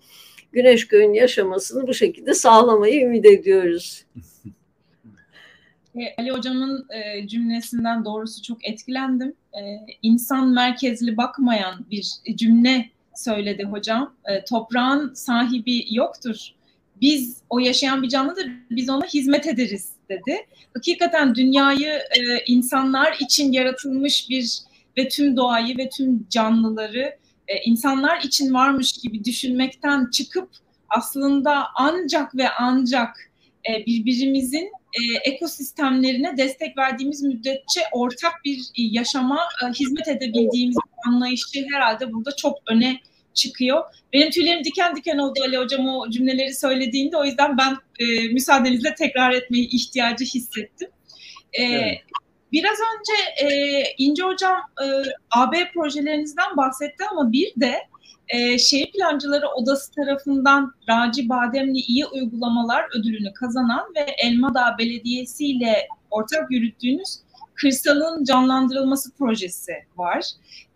Güneşköy'ün 0.52 1.12
yaşamasını 1.12 1.86
bu 1.86 1.94
şekilde 1.94 2.34
sağlamayı 2.34 3.02
ümit 3.02 3.26
ediyoruz. 3.26 4.04
Ali 6.18 6.30
Hocam'ın 6.30 6.86
e, 6.90 7.28
cümlesinden 7.28 8.04
doğrusu 8.04 8.42
çok 8.42 8.68
etkilendim. 8.68 9.34
E, 9.52 9.60
insan 10.02 10.48
merkezli 10.48 11.16
bakmayan 11.16 11.86
bir 11.90 12.12
cümle 12.34 12.90
söyledi 13.14 13.64
hocam. 13.64 14.14
E, 14.24 14.44
toprağın 14.44 15.14
sahibi 15.14 15.94
yoktur. 15.94 16.36
Biz 17.00 17.42
o 17.50 17.58
yaşayan 17.58 18.02
bir 18.02 18.08
canlıdır. 18.08 18.50
Biz 18.70 18.90
ona 18.90 19.06
hizmet 19.06 19.46
ederiz 19.46 19.92
dedi. 20.08 20.36
Hakikaten 20.74 21.34
dünyayı 21.34 21.90
e, 21.90 22.44
insanlar 22.46 23.16
için 23.20 23.52
yaratılmış 23.52 24.30
bir 24.30 24.58
ve 24.98 25.08
tüm 25.08 25.36
doğayı 25.36 25.78
ve 25.78 25.88
tüm 25.88 26.26
canlıları 26.30 27.16
insanlar 27.64 28.20
için 28.20 28.54
varmış 28.54 28.92
gibi 28.92 29.24
düşünmekten 29.24 30.10
çıkıp 30.10 30.50
aslında 30.88 31.66
ancak 31.74 32.36
ve 32.36 32.48
ancak 32.50 33.30
birbirimizin 33.86 34.72
e, 34.92 35.30
ekosistemlerine 35.30 36.36
destek 36.36 36.78
verdiğimiz 36.78 37.22
müddetçe 37.22 37.80
ortak 37.92 38.32
bir 38.44 38.70
yaşama 38.74 39.40
e, 39.64 39.72
hizmet 39.72 40.08
edebildiğimiz 40.08 40.76
anlayışı 41.06 41.66
herhalde 41.72 42.12
burada 42.12 42.36
çok 42.36 42.58
öne 42.66 43.00
çıkıyor. 43.34 43.82
Benim 44.12 44.30
tüylerim 44.30 44.64
diken 44.64 44.96
diken 44.96 45.18
oldu 45.18 45.40
Ali 45.42 45.56
Hocam 45.56 45.88
o 45.88 46.10
cümleleri 46.10 46.54
söylediğinde 46.54 47.16
o 47.16 47.24
yüzden 47.24 47.58
ben 47.58 47.76
e, 47.98 48.28
müsaadenizle 48.28 48.94
tekrar 48.94 49.32
etmeyi 49.32 49.68
ihtiyacı 49.68 50.24
hissettim. 50.24 50.88
E, 51.52 51.62
evet. 51.62 51.98
Biraz 52.52 52.78
önce 52.78 53.46
e, 53.46 53.84
İnce 53.98 54.22
Hocam 54.22 54.56
e, 54.56 54.86
AB 55.30 55.70
projelerinizden 55.74 56.56
bahsetti 56.56 57.04
ama 57.10 57.32
bir 57.32 57.52
de 57.56 57.78
e, 58.32 58.58
Şehir 58.58 58.92
Plancıları 58.92 59.48
Odası 59.48 59.92
tarafından 59.92 60.74
Raci 60.88 61.28
Bademli 61.28 61.78
İyi 61.78 62.06
Uygulamalar 62.06 62.84
ödülünü 62.98 63.32
kazanan 63.32 63.92
ve 63.96 64.06
Elmadağ 64.18 64.76
Belediyesi 64.78 65.46
ile 65.46 65.88
ortak 66.10 66.50
yürüttüğünüz 66.50 67.18
kırsalın 67.54 68.24
canlandırılması 68.24 69.14
projesi 69.14 69.72
var. 69.96 70.24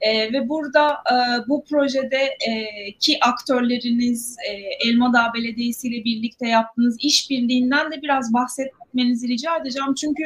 E, 0.00 0.32
ve 0.32 0.48
burada 0.48 0.90
e, 0.92 1.48
bu 1.48 1.64
projede 1.64 2.36
e, 2.48 2.66
ki 3.00 3.18
aktörleriniz 3.22 4.36
e, 4.50 4.52
Elmadağ 4.88 5.32
Belediyesi 5.34 5.88
ile 5.88 6.04
birlikte 6.04 6.48
yaptığınız 6.48 6.96
işbirliğinden 7.00 7.92
de 7.92 8.02
biraz 8.02 8.34
bahsetmenizi 8.34 9.28
rica 9.28 9.56
edeceğim. 9.56 9.94
Çünkü 9.94 10.22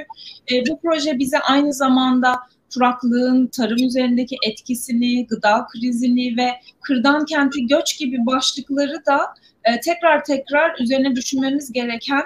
e, 0.53 0.67
bu 0.69 0.81
proje 0.81 1.19
bize 1.19 1.39
aynı 1.39 1.73
zamanda 1.73 2.37
kuraklığın 2.75 3.47
tarım 3.47 3.87
üzerindeki 3.87 4.37
etkisini, 4.47 5.27
gıda 5.27 5.67
krizini 5.67 6.37
ve 6.37 6.51
kırdan 6.81 7.25
kenti 7.25 7.67
göç 7.67 7.99
gibi 7.99 8.27
başlıkları 8.27 9.07
da 9.07 9.21
e, 9.65 9.81
tekrar 9.81 10.25
tekrar 10.25 10.79
üzerine 10.81 11.17
düşünmemiz 11.17 11.73
gereken 11.73 12.23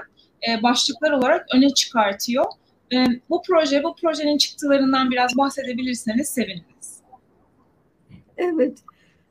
e, 0.48 0.62
başlıklar 0.62 1.10
olarak 1.10 1.46
öne 1.54 1.70
çıkartıyor. 1.70 2.44
E, 2.92 3.06
bu 3.30 3.42
proje, 3.46 3.82
bu 3.82 3.94
projenin 3.94 4.38
çıktılarından 4.38 5.10
biraz 5.10 5.36
bahsedebilirseniz 5.36 6.28
seviniriz. 6.28 6.94
Evet, 8.36 8.78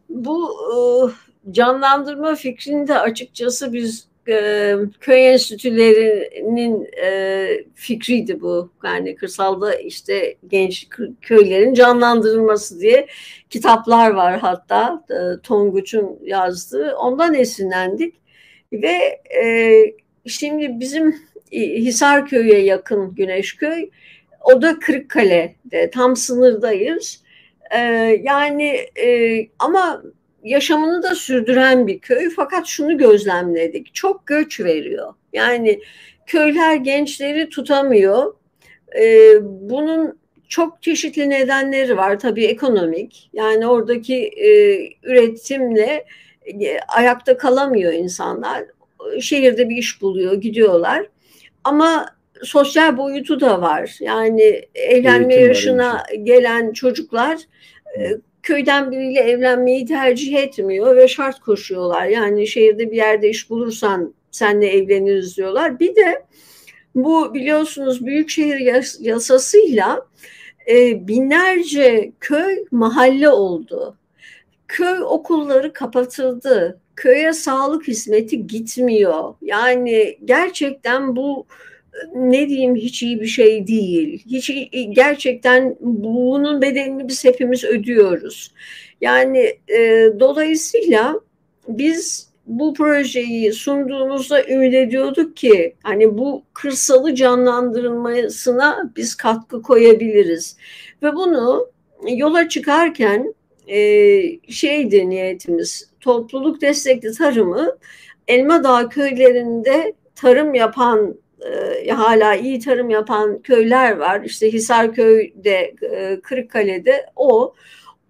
bu 0.10 0.52
e, 0.52 1.52
canlandırma 1.52 2.36
fikrini 2.36 2.88
de 2.88 3.00
açıkçası 3.00 3.74
biz 3.74 4.08
e, 4.30 4.76
köy 5.00 5.28
enstitülerinin 5.28 6.88
e, 7.04 7.48
fikriydi 7.76 8.42
bu. 8.42 8.72
Yani 8.84 9.16
kırsalda 9.16 9.76
işte 9.76 10.36
genç 10.48 10.88
köylerin 11.22 11.74
canlandırılması 11.74 12.80
diye 12.80 13.08
kitaplar 13.50 14.12
var 14.12 14.40
hatta 14.40 15.06
e, 15.10 15.42
Tonguç'un 15.44 16.20
yazdığı. 16.24 16.96
Ondan 16.96 17.34
esinlendik 17.34 18.16
ve 18.74 19.22
e, 19.44 19.76
şimdi 20.28 20.80
bizim 20.80 21.16
Hisarköy'e 21.52 22.60
yakın 22.60 23.16
Güneşköy 23.16 23.90
o 24.44 24.62
da 24.62 24.80
Kırıkkale'de 24.80 25.90
tam 25.90 26.16
sınırdayız. 26.16 27.24
E, 27.72 27.80
yani 28.24 28.70
e, 29.06 29.40
ama 29.60 30.04
yaşamını 30.44 31.04
da 31.04 31.16
sürdüren 31.16 31.88
bir 31.88 32.00
köy. 32.00 32.30
Fakat 32.36 32.68
şunu 32.68 32.98
gözlemledik. 32.98 33.96
Çok 33.96 34.28
göç 34.28 34.60
veriyor. 34.60 35.14
Yani 35.34 35.82
köyler 36.26 36.76
gençleri 36.76 37.50
tutamıyor. 37.50 38.34
Ee, 39.00 39.34
bunun 39.42 40.20
çok 40.48 40.82
çeşitli 40.82 41.30
nedenleri 41.30 41.98
var. 41.98 42.20
Tabii 42.20 42.46
ekonomik. 42.46 43.30
Yani 43.34 43.68
oradaki 43.68 44.16
e, 44.16 44.50
üretimle 45.04 46.06
e, 46.46 46.80
ayakta 46.80 47.38
kalamıyor 47.38 47.94
insanlar. 47.94 48.64
Şehirde 49.22 49.70
bir 49.70 49.78
iş 49.78 50.02
buluyor 50.02 50.34
gidiyorlar. 50.34 51.06
Ama 51.64 52.06
sosyal 52.44 52.98
boyutu 52.98 53.40
da 53.40 53.62
var. 53.62 53.98
Yani 54.00 54.62
evlenme 54.76 55.34
Eğitim 55.34 55.48
yaşına 55.48 56.04
gelen 56.24 56.74
çocuklar 56.74 57.38
e, 58.00 58.02
köyden 58.44 58.92
biriyle 58.92 59.20
evlenmeyi 59.20 59.86
tercih 59.86 60.36
etmiyor 60.36 60.96
ve 60.96 61.08
şart 61.08 61.40
koşuyorlar. 61.40 62.06
Yani 62.06 62.48
şehirde 62.48 62.92
bir 62.92 62.96
yerde 62.96 63.30
iş 63.30 63.50
bulursan 63.50 64.14
senle 64.32 64.68
evleniriz 64.68 65.38
diyorlar. 65.38 65.80
Bir 65.80 65.96
de 65.96 66.26
bu 66.96 67.34
biliyorsunuz 67.34 68.06
büyükşehir 68.06 68.60
yasasıyla 69.00 70.08
e, 70.70 71.08
binlerce 71.08 72.12
köy 72.20 72.66
mahalle 72.72 73.30
oldu. 73.30 73.98
Köy 74.68 75.04
okulları 75.04 75.74
kapatıldı. 75.74 76.80
Köye 76.96 77.34
sağlık 77.34 77.88
hizmeti 77.88 78.48
gitmiyor. 78.48 79.34
Yani 79.42 80.18
gerçekten 80.26 81.16
bu 81.16 81.46
ne 82.16 82.50
diyeyim 82.50 82.76
hiç 82.76 83.04
iyi 83.04 83.22
bir 83.22 83.28
şey 83.28 83.68
değil. 83.68 84.24
Hiç 84.26 84.52
gerçekten 84.90 85.76
bunun 85.80 86.62
bedelini 86.62 87.08
biz 87.08 87.26
hepimiz 87.26 87.64
ödüyoruz. 87.64 88.54
Yani 89.02 89.58
e, 89.68 90.10
dolayısıyla 90.20 91.20
biz 91.68 92.34
bu 92.48 92.74
projeyi 92.74 93.54
sunduğumuzda 93.54 94.48
ümit 94.48 94.74
ediyorduk 94.74 95.38
ki 95.38 95.76
hani 95.84 96.18
bu 96.18 96.44
kırsalı 96.54 97.16
canlandırılmasına 97.16 98.92
biz 98.96 99.16
katkı 99.16 99.62
koyabiliriz. 99.62 100.58
Ve 101.04 101.16
bunu 101.16 101.68
yola 102.08 102.50
çıkarken 102.50 103.34
e, 103.68 103.80
şeydi 104.50 105.10
niyetimiz 105.10 105.90
topluluk 106.00 106.62
destekli 106.62 107.12
tarımı 107.12 107.78
Elma 108.28 108.64
Dağ 108.64 108.90
köylerinde 108.90 109.94
tarım 110.16 110.54
yapan 110.54 111.16
e, 111.52 111.92
hala 111.92 112.36
iyi 112.36 112.60
tarım 112.60 112.90
yapan 112.90 113.42
köyler 113.42 113.98
var. 113.98 114.22
İşte 114.26 114.54
Hisarköy'de, 114.54 115.76
e, 115.82 116.20
Kırıkkale'de 116.22 117.06
o. 117.16 117.54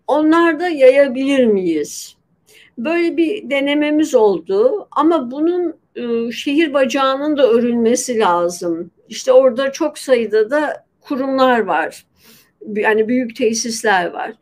Onlarda 0.07 0.69
yayabilir 0.69 1.45
miyiz? 1.45 2.17
Böyle 2.77 3.17
bir 3.17 3.49
denememiz 3.49 4.15
oldu 4.15 4.87
ama 4.91 5.31
bunun 5.31 5.75
e, 5.95 6.31
şehir 6.31 6.73
bacağının 6.73 7.37
da 7.37 7.47
örülmesi 7.47 8.19
lazım. 8.19 8.91
İşte 9.09 9.31
orada 9.31 9.71
çok 9.71 9.97
sayıda 9.97 10.49
da 10.49 10.85
kurumlar 11.01 11.59
var. 11.59 12.05
Yani 12.75 13.07
büyük 13.07 13.35
tesisler 13.35 14.11
var. 14.11 14.33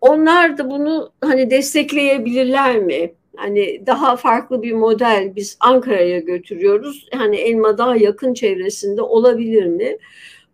Onlar 0.00 0.58
da 0.58 0.70
bunu 0.70 1.12
hani 1.20 1.50
destekleyebilirler 1.50 2.76
mi? 2.76 3.14
Hani 3.36 3.86
daha 3.86 4.16
farklı 4.16 4.62
bir 4.62 4.72
model 4.72 5.32
biz 5.36 5.56
Ankara'ya 5.60 6.18
götürüyoruz. 6.18 7.08
Hani 7.14 7.36
Elma 7.36 7.78
daha 7.78 7.96
yakın 7.96 8.34
çevresinde 8.34 9.02
olabilir 9.02 9.66
mi? 9.66 9.98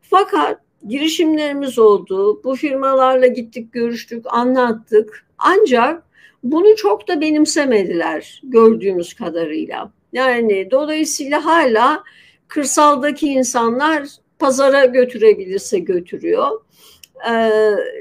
Fakat 0.02 0.60
girişimlerimiz 0.88 1.78
oldu. 1.78 2.44
Bu 2.44 2.56
firmalarla 2.56 3.26
gittik, 3.26 3.72
görüştük, 3.72 4.24
anlattık. 4.28 5.26
Ancak 5.38 6.02
bunu 6.42 6.76
çok 6.76 7.08
da 7.08 7.20
benimsemediler 7.20 8.40
gördüğümüz 8.44 9.14
kadarıyla. 9.14 9.92
Yani 10.12 10.68
dolayısıyla 10.70 11.44
hala 11.44 12.04
kırsaldaki 12.48 13.28
insanlar 13.28 14.08
pazara 14.38 14.84
götürebilirse 14.84 15.78
götürüyor 15.78 16.60
e, 17.30 17.50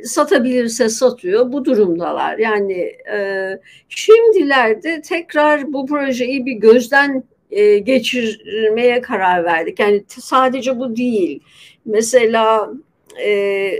satabilirse 0.03 0.89
satıyor. 0.89 1.51
Bu 1.51 1.65
durumdalar. 1.65 2.37
Yani 2.37 2.81
e, 3.13 3.49
şimdilerde 3.89 5.01
tekrar 5.01 5.73
bu 5.73 5.85
projeyi 5.85 6.45
bir 6.45 6.53
gözden 6.53 7.23
e, 7.51 7.77
geçirmeye 7.77 9.01
karar 9.01 9.45
verdik. 9.45 9.79
Yani 9.79 10.03
sadece 10.07 10.79
bu 10.79 10.95
değil. 10.95 11.43
Mesela 11.85 12.69
e, 13.25 13.71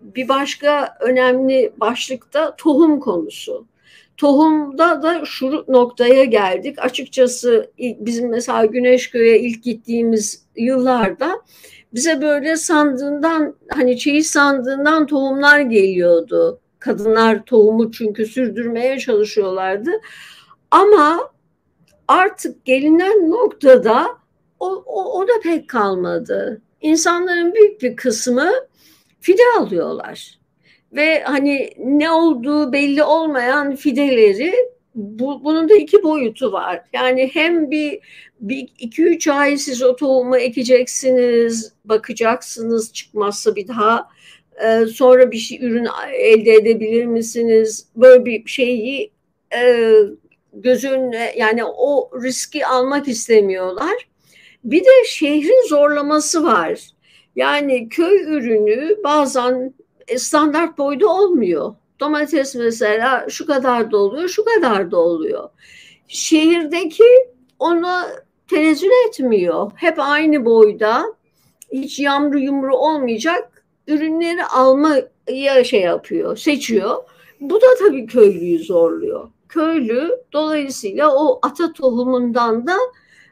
bir 0.00 0.28
başka 0.28 0.96
önemli 1.00 1.72
başlıkta 1.76 2.56
tohum 2.56 3.00
konusu. 3.00 3.66
Tohumda 4.16 5.02
da 5.02 5.24
şu 5.24 5.64
noktaya 5.68 6.24
geldik. 6.24 6.78
Açıkçası 6.78 7.70
bizim 7.78 8.30
mesela 8.30 8.64
Güneşköy'e 8.64 9.40
ilk 9.40 9.64
gittiğimiz 9.64 10.46
yıllarda 10.56 11.42
bize 11.96 12.20
böyle 12.22 12.56
sandığından 12.56 13.54
hani 13.68 13.98
çeyiz 13.98 14.30
sandığından 14.30 15.06
tohumlar 15.06 15.60
geliyordu. 15.60 16.60
Kadınlar 16.78 17.44
tohumu 17.44 17.92
çünkü 17.92 18.26
sürdürmeye 18.26 18.98
çalışıyorlardı. 18.98 19.90
Ama 20.70 21.30
artık 22.08 22.64
gelinen 22.64 23.30
noktada 23.30 24.06
o, 24.60 24.82
o, 24.86 25.20
o 25.20 25.28
da 25.28 25.32
pek 25.42 25.68
kalmadı. 25.68 26.62
İnsanların 26.80 27.54
büyük 27.54 27.82
bir 27.82 27.96
kısmı 27.96 28.50
fide 29.20 29.42
alıyorlar. 29.58 30.38
Ve 30.92 31.22
hani 31.22 31.70
ne 31.78 32.10
olduğu 32.10 32.72
belli 32.72 33.02
olmayan 33.04 33.76
fideleri 33.76 34.54
bu, 34.96 35.44
bunun 35.44 35.68
da 35.68 35.74
iki 35.74 36.02
boyutu 36.02 36.52
var. 36.52 36.82
Yani 36.92 37.30
hem 37.32 37.70
bir, 37.70 38.00
bir 38.40 38.68
iki 38.78 39.02
üç 39.02 39.28
ay 39.28 39.56
siz 39.56 39.82
o 39.82 39.96
tohumu 39.96 40.36
ekeceksiniz, 40.36 41.72
bakacaksınız 41.84 42.92
çıkmazsa 42.92 43.56
bir 43.56 43.68
daha 43.68 44.08
e, 44.64 44.86
sonra 44.86 45.30
bir 45.30 45.36
şey 45.36 45.58
ürün 45.62 45.88
elde 46.12 46.52
edebilir 46.52 47.06
misiniz? 47.06 47.86
Böyle 47.96 48.24
bir 48.24 48.46
şeyi 48.46 49.10
e, 49.56 49.92
göz 50.52 50.84
önüne 50.84 51.34
yani 51.36 51.64
o 51.64 52.10
riski 52.22 52.66
almak 52.66 53.08
istemiyorlar. 53.08 54.08
Bir 54.64 54.80
de 54.80 55.04
şehrin 55.06 55.68
zorlaması 55.68 56.44
var. 56.44 56.80
Yani 57.36 57.88
köy 57.88 58.22
ürünü 58.22 58.96
bazen 59.04 59.74
standart 60.16 60.78
boyda 60.78 61.08
olmuyor. 61.08 61.74
Domates 62.00 62.54
mesela 62.54 63.26
şu 63.28 63.46
kadar 63.46 63.90
da 63.90 63.96
oluyor, 63.96 64.28
şu 64.28 64.44
kadar 64.44 64.90
da 64.90 64.96
oluyor. 64.96 65.48
Şehirdeki 66.08 67.04
onu 67.58 68.02
tenezzül 68.50 68.90
etmiyor. 69.08 69.70
Hep 69.74 69.94
aynı 69.98 70.44
boyda, 70.44 71.14
hiç 71.72 71.98
yamru 71.98 72.38
yumru 72.38 72.76
olmayacak 72.76 73.64
ürünleri 73.88 74.44
almaya 74.44 75.64
şey 75.64 75.80
yapıyor, 75.80 76.36
seçiyor. 76.36 76.96
Bu 77.40 77.60
da 77.60 77.66
tabii 77.78 78.06
köylüyü 78.06 78.64
zorluyor. 78.64 79.28
Köylü 79.48 80.10
dolayısıyla 80.32 81.16
o 81.16 81.38
ata 81.42 81.72
tohumundan 81.72 82.66
da 82.66 82.76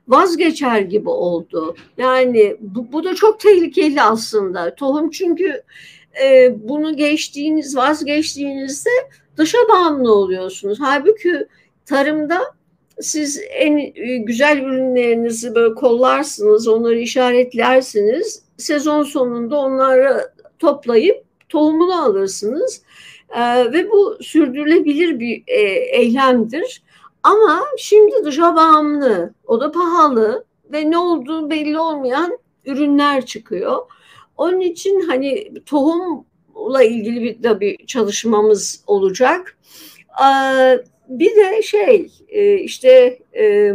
vazgeçer 0.08 0.80
gibi 0.80 1.08
oldu. 1.08 1.76
Yani 1.98 2.56
bu, 2.60 2.92
bu 2.92 3.04
da 3.04 3.14
çok 3.14 3.40
tehlikeli 3.40 4.02
aslında. 4.02 4.74
Tohum 4.74 5.10
çünkü 5.10 5.62
e, 6.22 6.54
bunu 6.68 6.96
geçtiğiniz, 6.96 7.76
vazgeçtiğinizde 7.76 8.90
dışa 9.36 9.58
bağımlı 9.68 10.14
oluyorsunuz. 10.14 10.78
Halbuki 10.80 11.46
tarımda 11.86 12.40
siz 13.00 13.40
en 13.50 13.78
e, 13.78 14.16
güzel 14.16 14.58
ürünlerinizi 14.58 15.54
böyle 15.54 15.74
kollarsınız, 15.74 16.68
onları 16.68 16.98
işaretlersiniz. 16.98 18.42
Sezon 18.56 19.02
sonunda 19.02 19.56
onları 19.56 20.30
toplayıp 20.58 21.24
tohumunu 21.48 22.02
alırsınız. 22.04 22.82
Ee, 23.34 23.72
ve 23.72 23.90
bu 23.90 24.18
sürdürülebilir 24.20 25.20
bir 25.20 25.42
e, 25.46 25.60
eylemdir. 25.98 26.82
Ama 27.22 27.64
şimdi 27.78 28.14
dışa 28.24 28.56
bağımlı, 28.56 29.34
o 29.46 29.60
da 29.60 29.72
pahalı 29.72 30.44
ve 30.72 30.90
ne 30.90 30.98
olduğu 30.98 31.50
belli 31.50 31.78
olmayan 31.78 32.38
ürünler 32.64 33.26
çıkıyor. 33.26 33.78
Onun 34.36 34.60
için 34.60 35.00
hani 35.00 35.52
tohumla 35.66 36.82
ilgili 36.82 37.22
bir 37.22 37.42
de 37.42 37.60
bir 37.60 37.86
çalışmamız 37.86 38.84
olacak. 38.86 39.58
Bir 41.08 41.36
de 41.36 41.62
şey 41.62 42.10
e, 42.28 42.54
işte 42.54 43.18
e, 43.36 43.72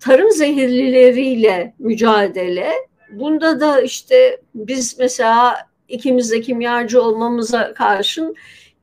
tarım 0.00 0.30
zehirlileriyle 0.30 1.74
mücadele. 1.78 2.72
Bunda 3.12 3.60
da 3.60 3.80
işte 3.80 4.40
biz 4.54 4.98
mesela 4.98 5.56
ikimiz 5.88 6.30
de 6.32 6.40
kimyacı 6.40 7.02
olmamıza 7.02 7.74
karşın 7.74 8.34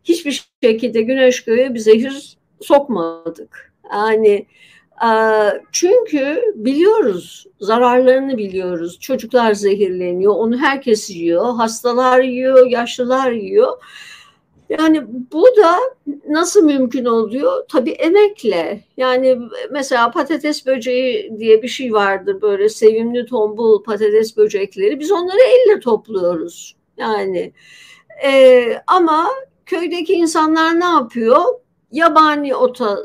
hiçbir 0.03 0.45
şekilde 0.63 1.01
güneş 1.01 1.43
göğe 1.43 1.74
bir 1.74 1.80
zehir 1.80 2.38
sokmadık. 2.61 3.74
Yani 3.93 4.45
çünkü 5.71 6.53
biliyoruz, 6.55 7.45
zararlarını 7.59 8.37
biliyoruz. 8.37 8.99
Çocuklar 8.99 9.53
zehirleniyor, 9.53 10.35
onu 10.35 10.57
herkes 10.57 11.09
yiyor, 11.09 11.55
hastalar 11.55 12.19
yiyor, 12.19 12.67
yaşlılar 12.67 13.31
yiyor. 13.31 13.77
Yani 14.69 15.03
bu 15.31 15.45
da 15.57 15.79
nasıl 16.29 16.63
mümkün 16.65 17.05
oluyor? 17.05 17.65
Tabii 17.69 17.91
emekle. 17.91 18.83
Yani 18.97 19.39
mesela 19.71 20.11
patates 20.11 20.65
böceği 20.65 21.33
diye 21.39 21.63
bir 21.63 21.67
şey 21.67 21.93
vardır 21.93 22.41
böyle 22.41 22.69
sevimli 22.69 23.25
tombul 23.25 23.83
patates 23.83 24.37
böcekleri. 24.37 24.99
Biz 24.99 25.11
onları 25.11 25.39
elle 25.41 25.79
topluyoruz. 25.79 26.75
Yani 26.97 27.53
e, 28.23 28.65
ama 28.87 29.29
köydeki 29.65 30.13
insanlar 30.13 30.79
ne 30.79 30.85
yapıyor? 30.85 31.43
Yabani 31.91 32.55
ota 32.55 32.97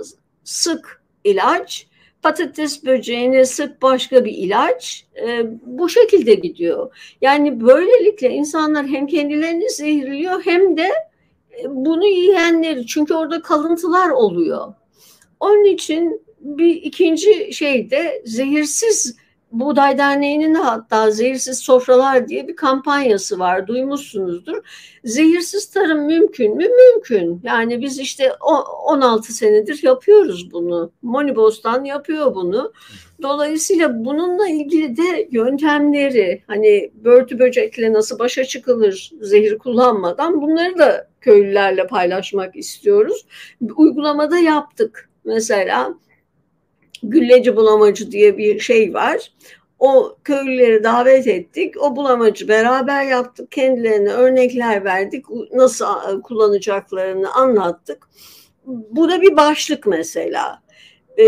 sık 0.45 1.03
ilaç, 1.25 1.88
patates 2.29 2.85
böceğine 2.85 3.45
sık 3.45 3.83
başka 3.83 4.25
bir 4.25 4.33
ilaç 4.33 5.07
e, 5.27 5.47
bu 5.63 5.89
şekilde 5.89 6.35
gidiyor. 6.35 6.97
Yani 7.21 7.61
böylelikle 7.61 8.31
insanlar 8.31 8.87
hem 8.87 9.07
kendilerini 9.07 9.71
zehirliyor 9.71 10.43
hem 10.45 10.77
de 10.77 10.89
e, 11.59 11.65
bunu 11.67 12.07
yiyenleri 12.07 12.87
çünkü 12.87 13.15
orada 13.15 13.43
kalıntılar 13.43 14.11
oluyor. 14.11 14.75
Onun 15.41 15.65
için 15.65 16.23
bir 16.41 16.75
ikinci 16.75 17.53
şey 17.53 17.91
de 17.91 18.23
zehirsiz 18.25 19.17
Buğday 19.53 19.99
Derneği'nin 19.99 20.55
hatta 20.55 21.11
Zehirsiz 21.11 21.59
Sofralar 21.59 22.29
diye 22.29 22.49
bir 22.49 22.57
kampanyası 22.57 23.39
var. 23.39 23.67
Duymuşsunuzdur. 23.67 24.57
Zehirsiz 25.05 25.71
tarım 25.71 26.07
mümkün 26.07 26.57
mü? 26.57 26.67
Mümkün. 26.69 27.41
Yani 27.43 27.81
biz 27.81 27.99
işte 27.99 28.33
16 28.87 29.33
senedir 29.33 29.83
yapıyoruz 29.83 30.53
bunu. 30.53 30.93
Monibostan 31.03 31.85
yapıyor 31.85 32.35
bunu. 32.35 32.73
Dolayısıyla 33.23 34.05
bununla 34.05 34.49
ilgili 34.49 34.97
de 34.97 35.29
yöntemleri 35.31 36.43
hani 36.47 36.91
börtü 36.95 37.39
böcekle 37.39 37.93
nasıl 37.93 38.19
başa 38.19 38.45
çıkılır 38.45 39.13
zehir 39.21 39.59
kullanmadan 39.59 40.43
bunları 40.43 40.79
da 40.79 41.09
köylülerle 41.21 41.87
paylaşmak 41.87 42.57
istiyoruz. 42.57 43.27
Uygulamada 43.77 44.39
yaptık. 44.39 45.11
Mesela 45.25 45.95
gülleci 47.03 47.57
bulamacı 47.57 48.11
diye 48.11 48.39
bir 48.39 48.61
şey 48.61 48.95
var. 48.95 49.33
O 49.79 50.17
köylüleri 50.25 50.85
davet 50.85 51.27
ettik. 51.27 51.83
O 51.83 51.97
bulamacı 51.97 52.49
beraber 52.49 53.05
yaptık. 53.05 53.53
Kendilerine 53.53 54.13
örnekler 54.13 54.85
verdik. 54.85 55.25
Nasıl 55.53 56.23
kullanacaklarını 56.23 57.35
anlattık. 57.35 58.09
Bu 58.67 59.09
da 59.09 59.21
bir 59.21 59.37
başlık 59.37 59.87
mesela. 59.87 60.63
Ee, 61.19 61.25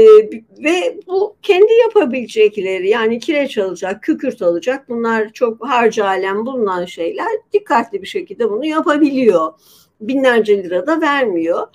ve 0.64 0.98
bu 1.06 1.36
kendi 1.42 1.72
yapabilecekleri 1.72 2.88
yani 2.88 3.18
kireç 3.18 3.58
alacak, 3.58 4.02
kükürt 4.02 4.42
alacak 4.42 4.88
bunlar 4.88 5.32
çok 5.32 5.68
harcı 5.68 6.06
alem 6.06 6.46
bulunan 6.46 6.84
şeyler 6.84 7.28
dikkatli 7.52 8.02
bir 8.02 8.06
şekilde 8.06 8.50
bunu 8.50 8.66
yapabiliyor. 8.66 9.52
Binlerce 10.00 10.64
lira 10.64 10.86
da 10.86 11.00
vermiyor. 11.00 11.66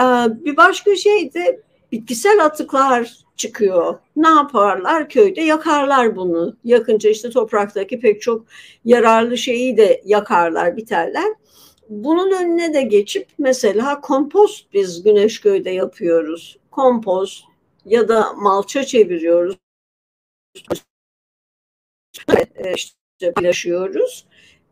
Ee, 0.00 0.04
bir 0.44 0.56
başka 0.56 0.96
şey 0.96 1.34
de 1.34 1.60
bitkisel 1.92 2.44
atıklar 2.44 3.27
çıkıyor. 3.38 3.98
Ne 4.16 4.28
yaparlar? 4.28 5.08
Köyde 5.08 5.40
yakarlar 5.40 6.16
bunu. 6.16 6.56
Yakınca 6.64 7.10
işte 7.10 7.30
topraktaki 7.30 8.00
pek 8.00 8.22
çok 8.22 8.46
yararlı 8.84 9.38
şeyi 9.38 9.76
de 9.76 10.02
yakarlar, 10.04 10.76
biterler. 10.76 11.34
Bunun 11.88 12.32
önüne 12.42 12.74
de 12.74 12.82
geçip 12.82 13.28
mesela 13.38 14.00
kompost 14.00 14.72
biz 14.72 15.02
Güneşköy'de 15.02 15.70
yapıyoruz. 15.70 16.58
Kompost 16.70 17.44
ya 17.84 18.08
da 18.08 18.32
malça 18.32 18.84
çeviriyoruz. 18.84 19.56
işte 22.76 23.32
paylaşıyoruz. 23.34 24.26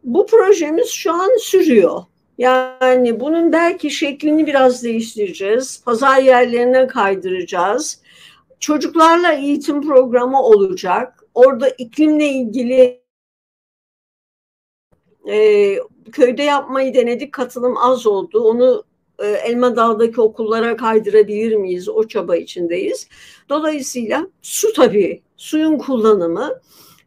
Bu 0.05 0.27
projemiz 0.27 0.89
şu 0.89 1.13
an 1.13 1.31
sürüyor. 1.41 2.03
Yani 2.39 3.21
bunun 3.21 3.53
belki 3.53 3.91
şeklini 3.91 4.47
biraz 4.47 4.85
değiştireceğiz. 4.85 5.83
Pazar 5.85 6.23
yerlerine 6.23 6.87
kaydıracağız. 6.87 8.01
Çocuklarla 8.61 9.33
eğitim 9.33 9.83
programı 9.83 10.43
olacak. 10.43 11.25
Orada 11.35 11.69
iklimle 11.69 12.29
ilgili 12.29 13.03
e, 15.29 15.79
köyde 16.13 16.43
yapmayı 16.43 16.95
denedik. 16.95 17.33
Katılım 17.33 17.77
az 17.77 18.07
oldu. 18.07 18.41
Onu 18.41 18.85
e, 19.19 19.27
Elma 19.27 19.77
Dağ'daki 19.77 20.21
okullara 20.21 20.77
kaydırabilir 20.77 21.57
miyiz? 21.57 21.89
O 21.89 22.09
çaba 22.09 22.37
içindeyiz. 22.37 23.09
Dolayısıyla 23.49 24.27
su 24.43 24.73
tabii. 24.73 25.23
Suyun 25.37 25.79
kullanımı. 25.79 26.61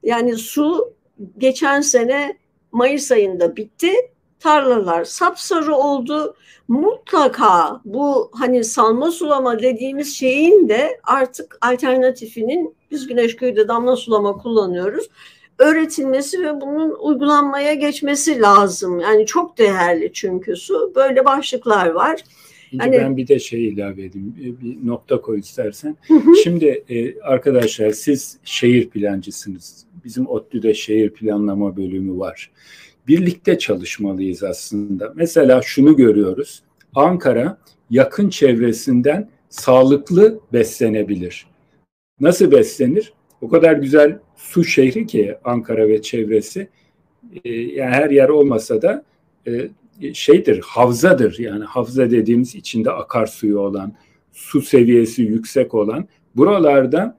Yani 0.03 0.35
su 0.37 0.93
geçen 1.37 1.81
sene 1.81 2.37
Mayıs 2.71 3.11
ayında 3.11 3.55
bitti 3.55 3.91
tarlalar 4.39 5.05
sapsarı 5.05 5.75
oldu. 5.75 6.35
Mutlaka 6.67 7.81
bu 7.85 8.31
hani 8.33 8.63
salma 8.63 9.11
sulama 9.11 9.59
dediğimiz 9.59 10.15
şeyin 10.15 10.69
de 10.69 10.99
artık 11.03 11.57
alternatifinin 11.61 12.75
biz 12.91 13.07
Güneşköy'de 13.07 13.67
damla 13.67 13.95
sulama 13.95 14.37
kullanıyoruz. 14.37 15.09
Öğretilmesi 15.57 16.43
ve 16.43 16.61
bunun 16.61 16.95
uygulanmaya 16.99 17.73
geçmesi 17.73 18.41
lazım. 18.41 18.99
Yani 18.99 19.25
çok 19.25 19.57
değerli 19.57 20.11
çünkü 20.13 20.55
su. 20.55 20.91
Böyle 20.95 21.25
başlıklar 21.25 21.87
var. 21.87 22.23
Şimdi 22.69 22.83
hani... 22.83 22.97
ben 22.97 23.17
bir 23.17 23.27
de 23.27 23.39
şey 23.39 23.67
ilave 23.67 24.05
edeyim. 24.05 24.35
Bir 24.61 24.87
nokta 24.87 25.21
koy 25.21 25.39
istersen. 25.39 25.97
Şimdi 26.43 26.83
e, 26.89 27.21
arkadaşlar 27.21 27.91
siz 27.91 28.37
şehir 28.43 28.89
plancısınız. 28.89 29.85
Bizim 30.05 30.27
ODTÜ'de 30.27 30.73
şehir 30.73 31.09
planlama 31.09 31.77
bölümü 31.77 32.19
var 32.19 32.51
birlikte 33.09 33.57
çalışmalıyız 33.59 34.43
aslında. 34.43 35.13
Mesela 35.15 35.61
şunu 35.61 35.95
görüyoruz. 35.95 36.63
Ankara 36.95 37.57
yakın 37.89 38.29
çevresinden 38.29 39.29
sağlıklı 39.49 40.39
beslenebilir. 40.53 41.47
Nasıl 42.19 42.51
beslenir? 42.51 43.13
O 43.41 43.49
kadar 43.49 43.73
güzel 43.73 44.19
su 44.35 44.63
şehri 44.63 45.07
ki 45.07 45.35
Ankara 45.43 45.87
ve 45.87 46.01
çevresi. 46.01 46.69
Ee, 47.45 47.49
yani 47.51 47.91
her 47.95 48.09
yer 48.09 48.29
olmasa 48.29 48.81
da 48.81 49.03
e, 49.47 49.69
şeydir, 50.13 50.61
havzadır. 50.65 51.39
Yani 51.39 51.63
havza 51.63 52.11
dediğimiz 52.11 52.55
içinde 52.55 52.91
akarsuyu 52.91 53.59
olan, 53.59 53.93
su 54.31 54.61
seviyesi 54.61 55.21
yüksek 55.21 55.73
olan 55.73 56.07
buralarda 56.35 57.17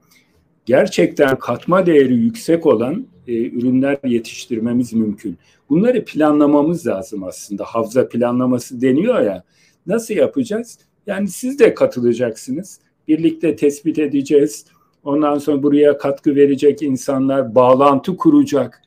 gerçekten 0.65 1.35
katma 1.35 1.85
değeri 1.85 2.15
yüksek 2.15 2.65
olan 2.65 3.07
e, 3.27 3.33
ürünler 3.33 3.97
yetiştirmemiz 4.03 4.93
mümkün. 4.93 5.37
Bunları 5.71 6.05
planlamamız 6.05 6.87
lazım 6.87 7.23
aslında. 7.23 7.63
Havza 7.63 8.09
planlaması 8.09 8.81
deniyor 8.81 9.21
ya. 9.21 9.43
Nasıl 9.87 10.13
yapacağız? 10.13 10.79
Yani 11.07 11.27
siz 11.27 11.59
de 11.59 11.73
katılacaksınız. 11.73 12.79
Birlikte 13.07 13.55
tespit 13.55 13.99
edeceğiz. 13.99 14.65
Ondan 15.03 15.37
sonra 15.37 15.63
buraya 15.63 15.97
katkı 15.97 16.35
verecek 16.35 16.81
insanlar 16.81 17.55
bağlantı 17.55 18.17
kuracak. 18.17 18.81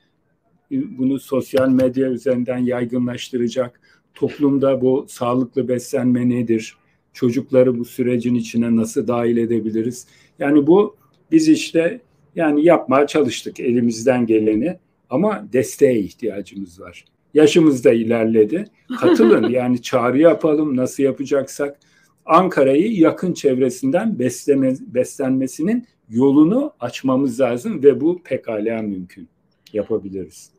bunu 0.70 1.18
sosyal 1.18 1.68
medya 1.68 2.09
üzerinden 2.09 2.59
yaygınlaştıracak. 2.59 3.80
Toplumda 4.14 4.80
bu 4.80 5.07
sağlıklı 5.09 5.68
beslenme 5.68 6.28
nedir? 6.28 6.76
Çocukları 7.12 7.78
bu 7.78 7.85
sürecin 7.85 8.35
içine 8.35 8.76
nasıl 8.76 9.09
dahil 9.09 9.37
edebiliriz? 9.37 10.07
Yani 10.39 10.66
bu 10.66 10.97
biz 11.30 11.49
işte 11.49 12.01
yani 12.37 12.64
yapmaya 12.64 13.07
çalıştık 13.07 13.61
elimizden 13.61 14.26
geleni 14.26 14.78
ama 15.15 15.47
desteğe 15.53 15.99
ihtiyacımız 15.99 16.81
var. 16.81 17.05
Yaşımız 17.35 17.85
da 17.85 17.93
ilerledi. 17.93 18.65
Katılın 19.01 19.49
yani 19.51 19.83
çağrı 19.83 20.19
yapalım 20.19 20.77
nasıl 20.77 21.03
yapacaksak. 21.03 21.79
Ankara'yı 22.27 22.93
yakın 22.93 23.33
çevresinden 23.33 24.19
besleme, 24.19 24.75
beslenmesinin 24.81 25.87
yolunu 26.09 26.73
açmamız 26.81 27.41
lazım 27.41 27.83
ve 27.83 28.01
bu 28.01 28.23
pekala 28.23 28.83
mümkün. 28.83 29.29
Yapabiliriz. 29.73 30.51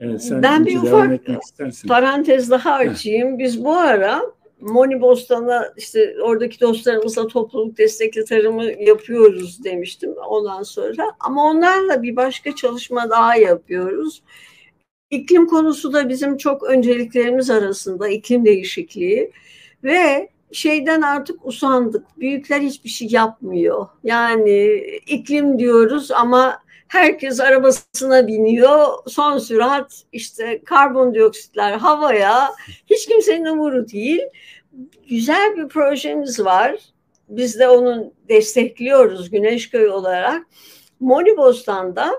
Evet, 0.00 0.24
sen 0.24 0.42
ben 0.42 0.66
bir 0.66 0.76
ufak 0.76 1.20
parantez 1.88 2.50
daha 2.50 2.72
açayım. 2.72 3.38
Biz 3.38 3.64
bu 3.64 3.76
ara 3.76 4.22
Moni 4.62 5.00
Bostan'a 5.00 5.72
işte 5.76 6.16
oradaki 6.22 6.60
dostlarımızla 6.60 7.26
topluluk 7.26 7.78
destekli 7.78 8.24
tarımı 8.24 8.64
yapıyoruz 8.64 9.64
demiştim 9.64 10.14
ondan 10.28 10.62
sonra. 10.62 11.12
Ama 11.20 11.44
onlarla 11.44 12.02
bir 12.02 12.16
başka 12.16 12.54
çalışma 12.54 13.10
daha 13.10 13.36
yapıyoruz. 13.36 14.22
İklim 15.10 15.46
konusu 15.46 15.92
da 15.92 16.08
bizim 16.08 16.36
çok 16.36 16.62
önceliklerimiz 16.62 17.50
arasında 17.50 18.08
iklim 18.08 18.44
değişikliği 18.44 19.32
ve 19.84 20.28
şeyden 20.52 21.02
artık 21.02 21.46
usandık. 21.46 22.18
Büyükler 22.18 22.60
hiçbir 22.60 22.90
şey 22.90 23.08
yapmıyor. 23.10 23.86
Yani 24.04 24.66
iklim 25.06 25.58
diyoruz 25.58 26.10
ama 26.10 26.58
herkes 26.92 27.40
arabasına 27.40 28.26
biniyor. 28.26 28.86
Son 29.06 29.38
sürat 29.38 30.02
işte 30.12 30.60
karbondioksitler 30.64 31.72
havaya. 31.72 32.50
Hiç 32.90 33.06
kimsenin 33.06 33.44
umuru 33.44 33.88
değil. 33.88 34.22
Güzel 35.08 35.56
bir 35.56 35.68
projemiz 35.68 36.40
var. 36.44 36.76
Biz 37.28 37.58
de 37.58 37.68
onu 37.68 38.12
destekliyoruz 38.28 39.30
Güneşköy 39.30 39.88
olarak. 39.88 40.46
Monibostan'da 41.00 42.12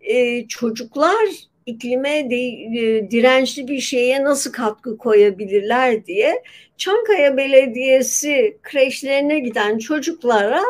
e, 0.00 0.46
çocuklar 0.48 1.28
iklime 1.66 2.30
de, 2.30 2.36
e, 2.36 3.10
dirençli 3.10 3.68
bir 3.68 3.80
şeye 3.80 4.24
nasıl 4.24 4.52
katkı 4.52 4.98
koyabilirler 4.98 6.06
diye 6.06 6.42
Çankaya 6.76 7.36
Belediyesi 7.36 8.58
kreşlerine 8.62 9.38
giden 9.38 9.78
çocuklara 9.78 10.62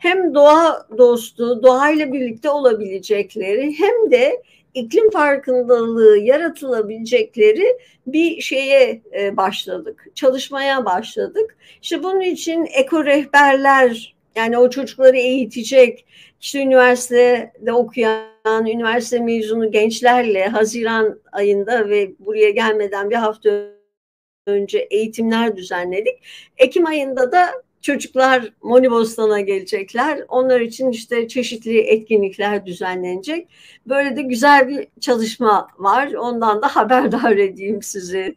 hem 0.00 0.34
doğa 0.34 0.86
dostu, 0.98 1.62
doğayla 1.62 2.12
birlikte 2.12 2.50
olabilecekleri 2.50 3.78
hem 3.78 4.10
de 4.10 4.42
iklim 4.74 5.10
farkındalığı 5.10 6.18
yaratılabilecekleri 6.18 7.78
bir 8.06 8.40
şeye 8.40 9.02
e, 9.20 9.36
başladık. 9.36 10.06
Çalışmaya 10.14 10.84
başladık. 10.84 11.56
İşte 11.82 12.02
bunun 12.02 12.20
için 12.20 12.66
eko 12.72 13.04
rehberler 13.04 14.14
yani 14.36 14.58
o 14.58 14.70
çocukları 14.70 15.16
eğitecek, 15.16 16.06
işte 16.40 16.62
üniversitede 16.62 17.72
okuyan, 17.72 18.66
üniversite 18.66 19.20
mezunu 19.20 19.70
gençlerle 19.70 20.46
Haziran 20.46 21.20
ayında 21.32 21.88
ve 21.88 22.10
buraya 22.18 22.50
gelmeden 22.50 23.10
bir 23.10 23.16
hafta 23.16 23.50
önce 24.46 24.78
eğitimler 24.78 25.56
düzenledik. 25.56 26.22
Ekim 26.58 26.86
ayında 26.86 27.32
da 27.32 27.50
çocuklar 27.82 28.52
Monibostan'a 28.62 29.40
gelecekler. 29.40 30.20
Onlar 30.28 30.60
için 30.60 30.90
işte 30.90 31.28
çeşitli 31.28 31.78
etkinlikler 31.78 32.66
düzenlenecek. 32.66 33.48
Böyle 33.86 34.16
de 34.16 34.22
güzel 34.22 34.68
bir 34.68 34.88
çalışma 35.00 35.68
var. 35.78 36.12
Ondan 36.12 36.62
da 36.62 36.76
haberdar 36.76 37.36
edeyim 37.36 37.82
sizi 37.82 38.36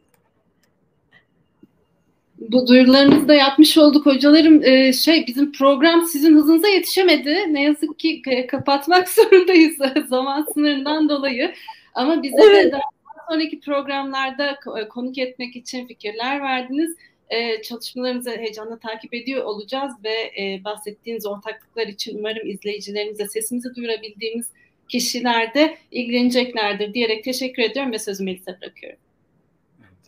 bu 2.52 2.68
duyurularınızı 2.68 3.28
da 3.28 3.34
yapmış 3.34 3.78
olduk 3.78 4.06
hocalarım. 4.06 4.64
Ee, 4.64 4.94
şey 4.94 5.28
bizim 5.28 5.52
program 5.52 6.06
sizin 6.06 6.36
hızınıza 6.36 6.68
yetişemedi. 6.68 7.54
Ne 7.54 7.64
yazık 7.64 8.00
ki 8.00 8.22
e, 8.28 8.48
kapatmak 8.48 9.10
zorundayız 9.10 9.78
zaman 10.10 10.48
sınırından 10.54 11.10
dolayı. 11.10 11.54
Ama 11.94 12.24
bize 12.24 12.44
evet. 12.44 12.66
de 12.66 12.72
daha 12.72 12.82
sonraki 13.30 13.60
programlarda 13.60 14.60
konuk 14.90 15.18
etmek 15.18 15.56
için 15.56 15.88
fikirler 15.88 16.42
verdiniz. 16.42 16.96
Ee, 17.30 17.62
çalışmalarınızı 17.62 18.30
heyecanla 18.30 18.80
takip 18.80 19.14
ediyor 19.14 19.44
olacağız 19.44 19.94
ve 20.04 20.44
e, 20.44 20.64
bahsettiğiniz 20.64 21.26
ortaklıklar 21.26 21.88
için 21.88 22.20
umarım 22.20 22.50
izleyicilerimize 22.50 23.28
sesimizi 23.28 23.76
duyurabildiğimiz 23.76 24.50
kişiler 24.90 25.54
de 25.54 25.78
ilgileneceklerdir 25.92 26.94
diyerek 26.94 27.24
teşekkür 27.24 27.64
ediyorum 27.64 27.92
ve 27.92 28.00
sözümü 28.00 28.32
Elise 28.32 28.58
bırakıyorum. 28.62 29.00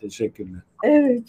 Teşekkürler. 0.00 0.60
Evet. 0.84 1.22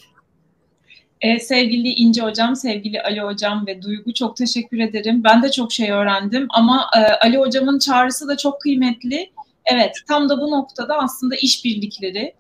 Ee, 1.21 1.39
sevgili 1.39 1.87
İnce 1.87 2.21
Hocam, 2.21 2.55
sevgili 2.55 3.01
Ali 3.01 3.21
Hocam 3.21 3.67
ve 3.67 3.81
Duygu 3.81 4.13
çok 4.13 4.37
teşekkür 4.37 4.79
ederim. 4.79 5.23
Ben 5.23 5.43
de 5.43 5.51
çok 5.51 5.71
şey 5.71 5.91
öğrendim 5.91 6.47
ama 6.49 6.89
e, 6.97 6.99
Ali 6.99 7.37
Hocam'ın 7.37 7.79
çağrısı 7.79 8.27
da 8.27 8.37
çok 8.37 8.61
kıymetli. 8.61 9.31
Evet, 9.65 9.95
tam 10.07 10.29
da 10.29 10.41
bu 10.41 10.51
noktada 10.51 10.97
aslında 10.97 11.35
işbirlikleri 11.35 12.33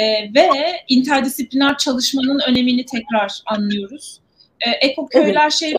e, 0.00 0.34
ve 0.34 0.48
interdisipliner 0.88 1.78
çalışmanın 1.78 2.40
önemini 2.48 2.84
tekrar 2.84 3.42
anlıyoruz. 3.46 4.20
E, 4.66 4.70
Eko 4.70 5.06
Köyler 5.06 5.42
evet. 5.42 5.52
Şehir 5.52 5.76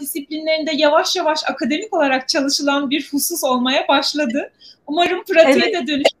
disiplinlerinde 0.00 0.72
yavaş 0.76 1.16
yavaş 1.16 1.40
akademik 1.50 1.94
olarak 1.94 2.28
çalışılan 2.28 2.90
bir 2.90 3.08
husus 3.10 3.44
olmaya 3.44 3.88
başladı. 3.88 4.52
Umarım 4.86 5.24
pratiğe 5.24 5.64
evet. 5.64 5.74
de 5.74 5.86
dönüşür 5.86 6.16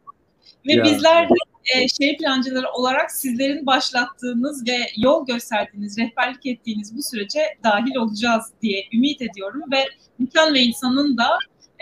ve 0.66 0.72
ya. 0.72 0.84
bizler 0.84 1.28
de 1.28 1.34
e, 1.74 1.88
şehir 1.88 2.18
plancıları 2.18 2.70
olarak 2.70 3.10
sizlerin 3.10 3.66
başlattığınız 3.66 4.66
ve 4.68 4.76
yol 4.96 5.26
gösterdiğiniz, 5.26 5.98
rehberlik 5.98 6.46
ettiğiniz 6.46 6.96
bu 6.96 7.02
sürece 7.02 7.40
dahil 7.64 7.96
olacağız 7.96 8.44
diye 8.62 8.84
ümit 8.92 9.22
ediyorum 9.22 9.62
ve 9.72 9.84
Mükemmel 10.18 10.54
ve 10.54 10.60
insanın 10.60 11.18
da 11.18 11.28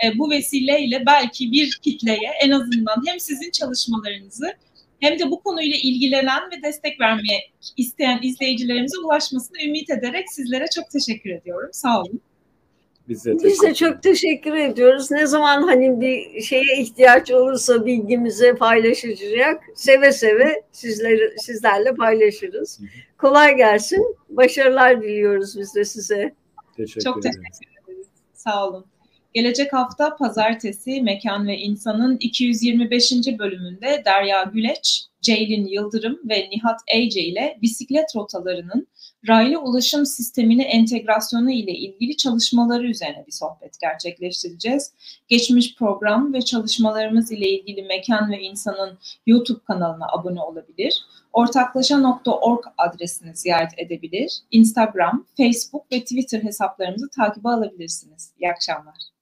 e, 0.03 0.17
bu 0.17 0.29
vesileyle 0.29 1.05
belki 1.05 1.51
bir 1.51 1.79
kitleye 1.81 2.31
en 2.41 2.51
azından 2.51 3.03
hem 3.05 3.19
sizin 3.19 3.51
çalışmalarınızı 3.51 4.53
hem 4.99 5.19
de 5.19 5.31
bu 5.31 5.39
konuyla 5.43 5.77
ilgilenen 5.83 6.41
ve 6.51 6.63
destek 6.63 6.99
vermeye 7.01 7.39
isteyen 7.77 8.19
izleyicilerimize 8.23 8.97
ulaşmasını 8.97 9.57
ümit 9.65 9.89
ederek 9.89 10.31
sizlere 10.31 10.65
çok 10.75 10.89
teşekkür 10.91 11.29
ediyorum. 11.29 11.69
Sağ 11.73 12.01
olun. 12.01 12.21
Biz 13.09 13.25
de, 13.25 13.33
Biz 13.43 13.61
de 13.61 13.73
çok 13.73 14.03
teşekkür 14.03 14.53
ediyoruz. 14.53 15.11
Ne 15.11 15.27
zaman 15.27 15.63
hani 15.63 16.01
bir 16.01 16.41
şeye 16.41 16.81
ihtiyaç 16.81 17.31
olursa 17.31 17.85
bilgimizi 17.85 18.55
paylaşacak 18.55 19.63
seve 19.75 20.11
seve 20.11 20.61
sizleri 20.71 21.39
sizlerle 21.39 21.95
paylaşırız. 21.95 22.79
Kolay 23.17 23.55
gelsin. 23.55 24.15
Başarılar 24.29 25.01
diliyoruz 25.01 25.59
biz 25.59 25.75
de 25.75 25.85
size. 25.85 26.33
Teşekkür 26.77 27.01
çok 27.01 27.17
ederim. 27.17 27.41
teşekkür 27.51 27.93
ederiz. 27.93 28.07
Sağ 28.33 28.67
olun. 28.67 28.85
Gelecek 29.35 29.73
hafta 29.73 30.15
pazartesi 30.15 31.01
Mekan 31.01 31.47
ve 31.47 31.57
İnsan'ın 31.57 32.17
225. 32.19 33.11
bölümünde 33.39 34.03
Derya 34.05 34.43
Güleç, 34.43 35.05
Ceylin 35.21 35.65
Yıldırım 35.65 36.19
ve 36.29 36.49
Nihat 36.51 36.79
Ece 36.87 37.21
ile 37.21 37.57
bisiklet 37.61 38.15
rotalarının 38.15 38.87
raylı 39.27 39.59
ulaşım 39.59 40.05
sistemine 40.05 40.63
entegrasyonu 40.63 41.51
ile 41.51 41.71
ilgili 41.71 42.17
çalışmaları 42.17 42.87
üzerine 42.87 43.23
bir 43.27 43.31
sohbet 43.31 43.79
gerçekleştireceğiz. 43.81 44.93
Geçmiş 45.27 45.75
program 45.75 46.33
ve 46.33 46.41
çalışmalarımız 46.41 47.31
ile 47.31 47.49
ilgili 47.49 47.81
Mekan 47.83 48.31
ve 48.31 48.41
İnsan'ın 48.41 48.97
YouTube 49.25 49.63
kanalına 49.67 50.07
abone 50.07 50.41
olabilir. 50.41 51.05
Ortaklaşa.org 51.33 52.65
adresini 52.77 53.35
ziyaret 53.35 53.71
edebilir. 53.77 54.39
Instagram, 54.51 55.25
Facebook 55.37 55.91
ve 55.91 55.99
Twitter 55.99 56.43
hesaplarımızı 56.43 57.09
takibe 57.09 57.49
alabilirsiniz. 57.49 58.33
İyi 58.39 58.49
akşamlar. 58.49 59.14